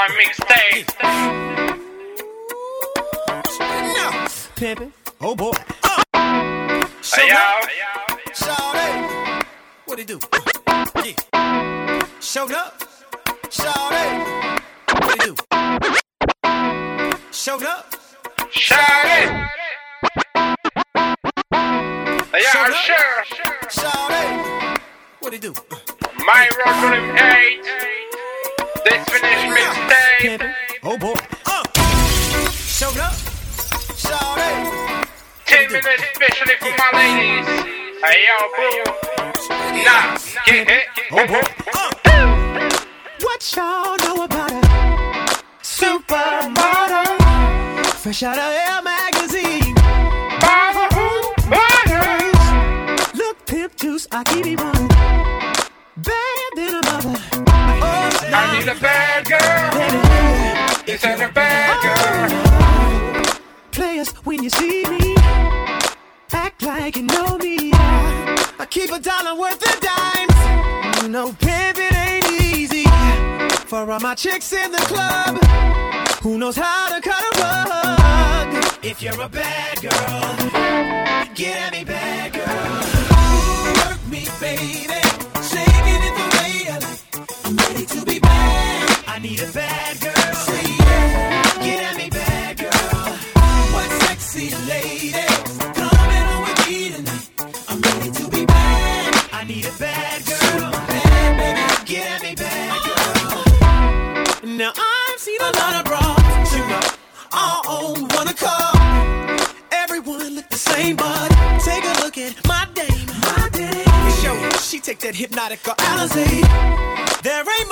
my 0.04 0.10
mixtape. 0.16 0.88
Pimpin'. 4.56 4.92
Oh 5.22 5.36
boy. 5.36 5.52
Hey 6.14 7.30
yo, 7.30 7.44
Shawty. 8.34 9.46
What 9.86 10.00
it 10.00 10.08
do? 10.08 10.20
Yeah. 11.06 12.06
Showed 12.20 12.52
up. 12.52 12.84
Shawty. 13.50 14.06
What 14.90 15.16
it 15.16 15.22
do? 15.22 15.36
Showed 17.32 17.64
up. 17.64 17.96
shout 18.52 18.80
it. 19.06 19.30
Hey 22.32 22.42
yo, 22.44 22.72
sure. 22.88 23.24
Shawty. 23.70 24.80
What 25.20 25.34
it 25.34 25.42
do? 25.42 25.54
My 26.26 26.50
road 26.58 26.76
volume 26.82 27.18
8. 27.18 28.13
This 28.86 29.02
finished 29.10 29.48
mixtape. 29.56 30.54
Oh 30.84 30.98
boy. 30.98 31.14
Uh. 31.46 31.64
Showed 32.52 32.98
up. 32.98 33.14
Shawty. 33.96 35.08
10 35.46 35.72
minutes 35.72 36.04
especially 36.12 36.56
for 36.60 36.74
my 36.78 36.90
ladies. 36.94 37.48
Hey 38.04 38.26
yo, 38.28 38.38
boo. 38.58 38.84
Nah, 39.86 40.18
get 40.46 40.68
hit. 40.68 40.86
Oh 41.12 41.26
boy. 41.28 41.44
What 43.22 43.56
y'all 43.56 43.98
know 44.00 44.24
about 44.26 44.52
a 44.52 44.54
supermodel? 45.62 47.18
Fresh 48.02 48.24
out 48.24 48.38
of 48.38 48.44
Air 48.44 48.82
magazine. 48.82 49.76
Look, 53.16 53.46
pimp 53.46 53.76
juice, 53.78 54.08
I 54.12 54.24
keep 54.26 54.46
it 54.46 54.60
one. 54.60 54.88
Better 55.98 56.50
than 56.56 56.76
a 56.76 56.82
mother. 56.82 57.53
I 58.22 58.60
need 58.60 58.68
a 58.68 58.76
bad 58.80 59.26
girl. 59.26 60.94
Is 60.94 61.02
that 61.02 61.20
a 61.22 61.32
bad 61.34 61.82
girl? 61.84 63.34
Players, 63.72 64.12
when 64.26 64.44
you 64.44 64.50
see 64.50 64.84
me, 64.86 65.16
act 66.32 66.62
like 66.62 66.98
you 66.98 67.04
know 67.04 67.38
me. 67.38 67.72
I 67.74 68.66
keep 68.70 68.92
a 68.92 69.00
dollar 69.00 69.40
worth 69.40 69.62
of 69.64 69.80
dimes. 69.80 71.02
You 71.02 71.10
know, 71.10 71.34
pimping 71.40 71.96
ain't 71.96 72.30
easy. 72.32 72.86
For 73.66 73.90
all 73.92 74.00
my 74.00 74.16
chicks 74.16 74.54
in 74.54 74.72
the 74.72 74.84
club, 74.92 75.38
who 76.22 76.38
knows 76.38 76.56
how 76.56 76.90
to 76.90 77.02
cut 77.02 77.24
a 77.24 77.32
rug? 77.42 78.64
If 78.84 79.02
you're 79.02 79.20
a 79.22 79.30
bad 79.30 79.82
girl, 79.82 80.36
get 81.34 81.58
at 81.58 81.72
me, 81.74 81.84
bad 81.84 82.34
girl. 82.34 83.90
Work 83.90 84.08
me, 84.10 84.28
baby. 84.40 85.23
Like. 87.74 87.84
I'm 87.84 87.90
ready 87.90 88.00
to 88.00 88.06
be 88.06 88.20
bad. 88.20 89.04
I 89.08 89.20
need 89.20 89.40
a 89.42 89.52
bad 89.52 90.02
girl. 90.02 90.34
Say 90.34 90.64
yeah. 90.80 91.66
Get 91.66 91.84
at 91.84 91.98
me, 91.98 92.10
bad 92.10 92.58
girl. 92.58 93.18
What 93.74 93.90
sexy 94.04 94.56
lady? 94.68 95.12
Coming 95.74 96.24
on 96.24 96.42
with 96.44 96.68
me 96.68 96.92
tonight. 96.92 97.30
I'm 97.68 97.82
ready 97.82 98.12
to 98.12 98.30
be 98.30 98.46
bad. 98.46 99.30
I 99.32 99.44
need 99.46 99.66
a 99.66 99.72
bad 99.80 100.26
girl. 100.26 100.72
Bad 100.72 101.38
baby, 101.38 101.86
get 101.86 102.12
at 102.12 102.22
me, 102.22 102.36
bad 102.36 102.80
girl. 102.86 104.58
Now 104.58 104.72
I've 104.76 105.20
seen 105.20 105.42
a 105.42 105.52
lot 105.52 105.76
of 105.80 105.86
bras, 105.86 106.54
you 106.54 106.66
know, 106.68 106.82
all 107.32 107.62
on 107.68 108.08
one 108.10 108.28
accord. 108.28 109.42
Everyone 109.72 110.36
look 110.36 110.50
the 110.50 110.58
same, 110.58 110.96
but 110.96 111.30
take 111.64 111.84
a 111.84 111.94
look 112.04 112.18
at 112.18 112.36
my 112.48 112.68
dame. 112.74 113.08
My 113.22 113.50
dame. 113.52 113.86
Show 114.22 114.36
she 114.60 114.80
take 114.80 115.00
that 115.00 115.16
Hpnotiq 115.16 115.68
or 115.68 115.76
Alizé. 115.76 116.93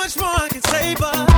Much 0.02 0.16
more 0.16 0.26
I 0.30 0.48
can 0.48 0.62
say, 0.62 0.96
but 0.98 1.31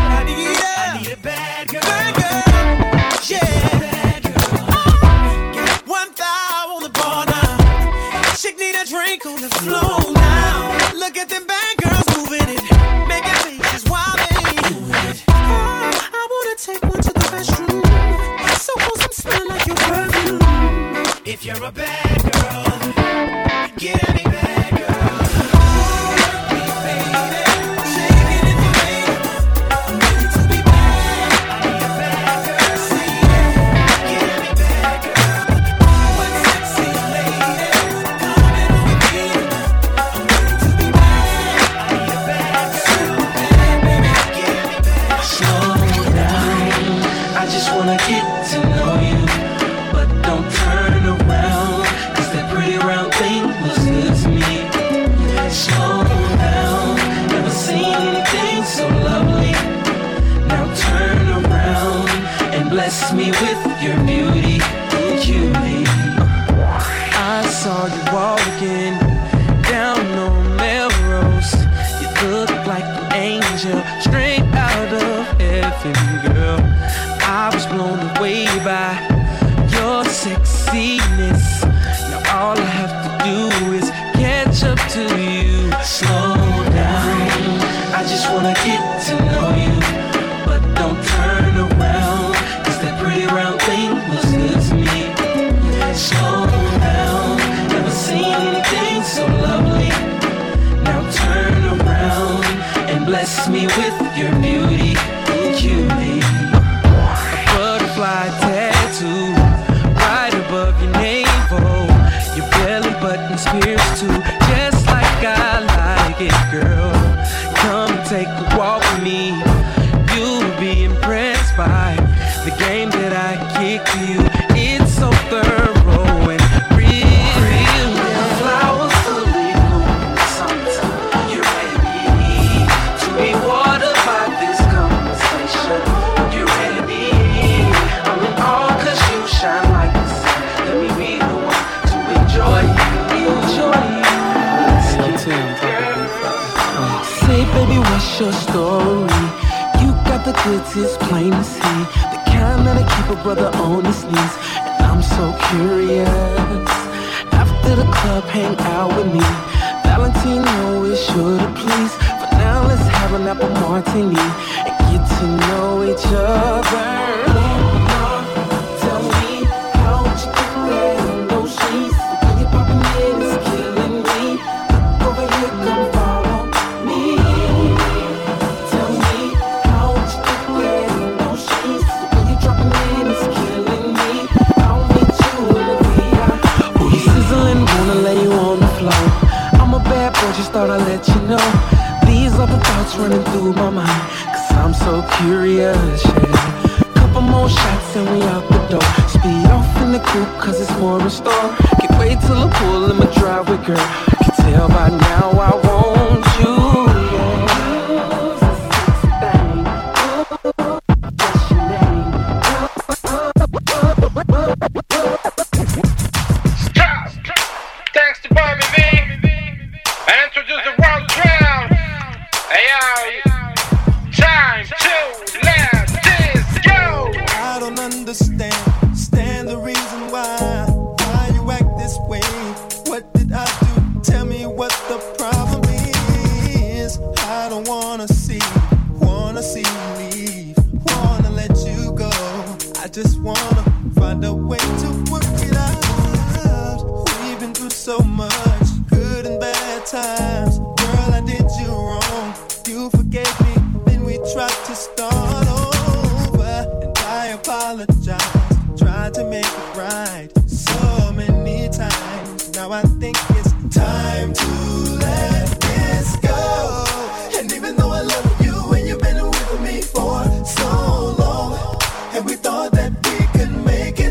that 272.71 272.93
we 273.05 273.39
can 273.39 273.65
make 273.65 273.99
it. 273.99 274.04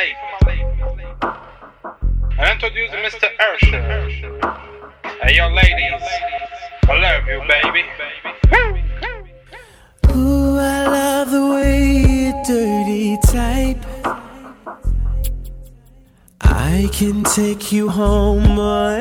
I 0.00 0.04
introduce 2.52 2.90
Mr. 2.90 3.28
Usher. 3.40 3.82
Hey, 5.22 5.34
your 5.34 5.50
ladies. 5.50 6.02
I 6.84 6.94
love 7.00 7.26
you, 7.26 7.40
baby. 7.48 7.82
Ooh, 10.14 10.56
I 10.56 10.86
love 10.86 11.30
the 11.32 11.46
way 11.48 11.96
you 11.96 12.32
dirty 12.46 13.18
type. 13.26 13.84
I 16.42 16.88
can 16.92 17.24
take 17.24 17.72
you 17.72 17.88
home 17.88 18.56
or 18.56 19.00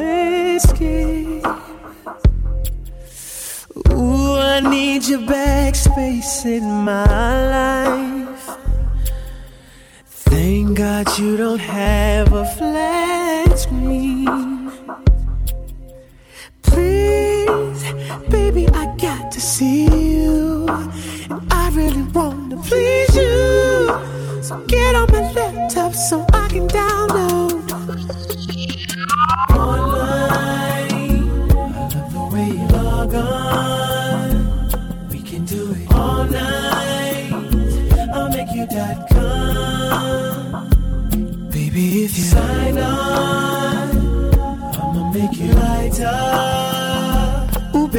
escape. 0.56 1.46
Ooh, 3.92 4.36
I 4.36 4.62
need 4.62 5.06
your 5.06 5.20
backspace 5.20 6.44
in 6.46 6.64
my 6.64 7.06
life. 7.52 8.07
But 10.98 11.20
you 11.20 11.38
don't 11.38 11.60
have 11.60 12.34
a 12.34 12.44
flat 12.44 13.60
screen. 13.60 14.72
Please, 16.64 17.84
baby, 18.30 18.68
I 18.70 18.96
got 18.98 19.32
to 19.32 19.40
see 19.40 19.86
you. 19.86 20.66
And 21.30 21.54
I 21.54 21.70
really 21.76 22.02
want 22.02 22.50
to 22.50 22.58
please 22.58 23.16
you. 23.16 24.42
So 24.42 24.58
get 24.66 24.96
on 24.96 25.12
my 25.12 25.32
laptop 25.34 25.94
so 25.94 26.26
I 26.34 26.48
can 26.48 26.66
die. 26.66 26.97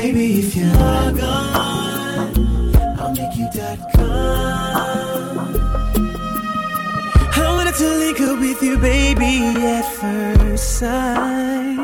Baby, 0.09 0.39
if 0.39 0.57
you 0.57 0.65
log 0.65 1.21
on, 1.21 2.35
I'll 2.99 3.13
make 3.13 3.37
you 3.37 3.47
dot 3.53 3.79
com. 3.95 5.55
I 7.37 7.53
wanted 7.55 7.75
to 7.75 7.89
link 7.99 8.19
up 8.23 8.41
with 8.41 8.63
you, 8.63 8.79
baby, 8.79 9.43
at 9.67 9.85
first 9.85 10.79
sight. 10.79 11.77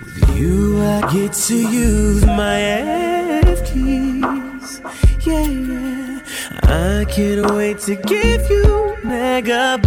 With 0.00 0.36
you, 0.36 0.80
I 0.80 1.00
get 1.12 1.32
to 1.46 1.54
use 1.54 2.26
my 2.26 2.60
F 2.60 3.64
keys. 3.72 4.80
Yeah, 5.24 5.46
yeah. 5.46 6.18
I 6.64 7.04
can't 7.08 7.52
wait 7.52 7.78
to 7.86 7.94
give 7.94 8.50
you 8.50 8.96
megabytes. 9.04 9.84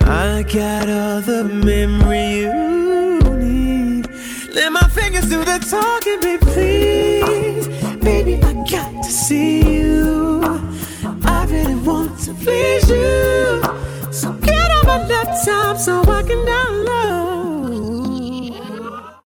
I 0.00 0.42
got 0.42 0.88
all 0.88 1.20
the 1.20 1.44
memory 1.44 2.40
you 2.40 2.69
let 4.60 4.72
my 4.72 4.88
fingers 4.88 5.26
do 5.26 5.42
the 5.42 5.58
talking, 5.58 6.20
baby, 6.20 6.44
please. 6.44 7.66
Baby, 8.04 8.34
I 8.44 8.52
got 8.70 9.02
to 9.02 9.10
see 9.10 9.78
you. 9.78 10.42
I 11.24 11.46
really 11.48 11.76
want 11.76 12.18
to 12.24 12.34
please 12.34 12.86
you. 12.90 13.62
So 14.12 14.34
get 14.34 14.70
on 14.70 14.86
my 14.86 15.06
laptop 15.06 15.78
so 15.78 16.02
I 16.02 16.22
can 16.24 16.44
download 16.44 17.39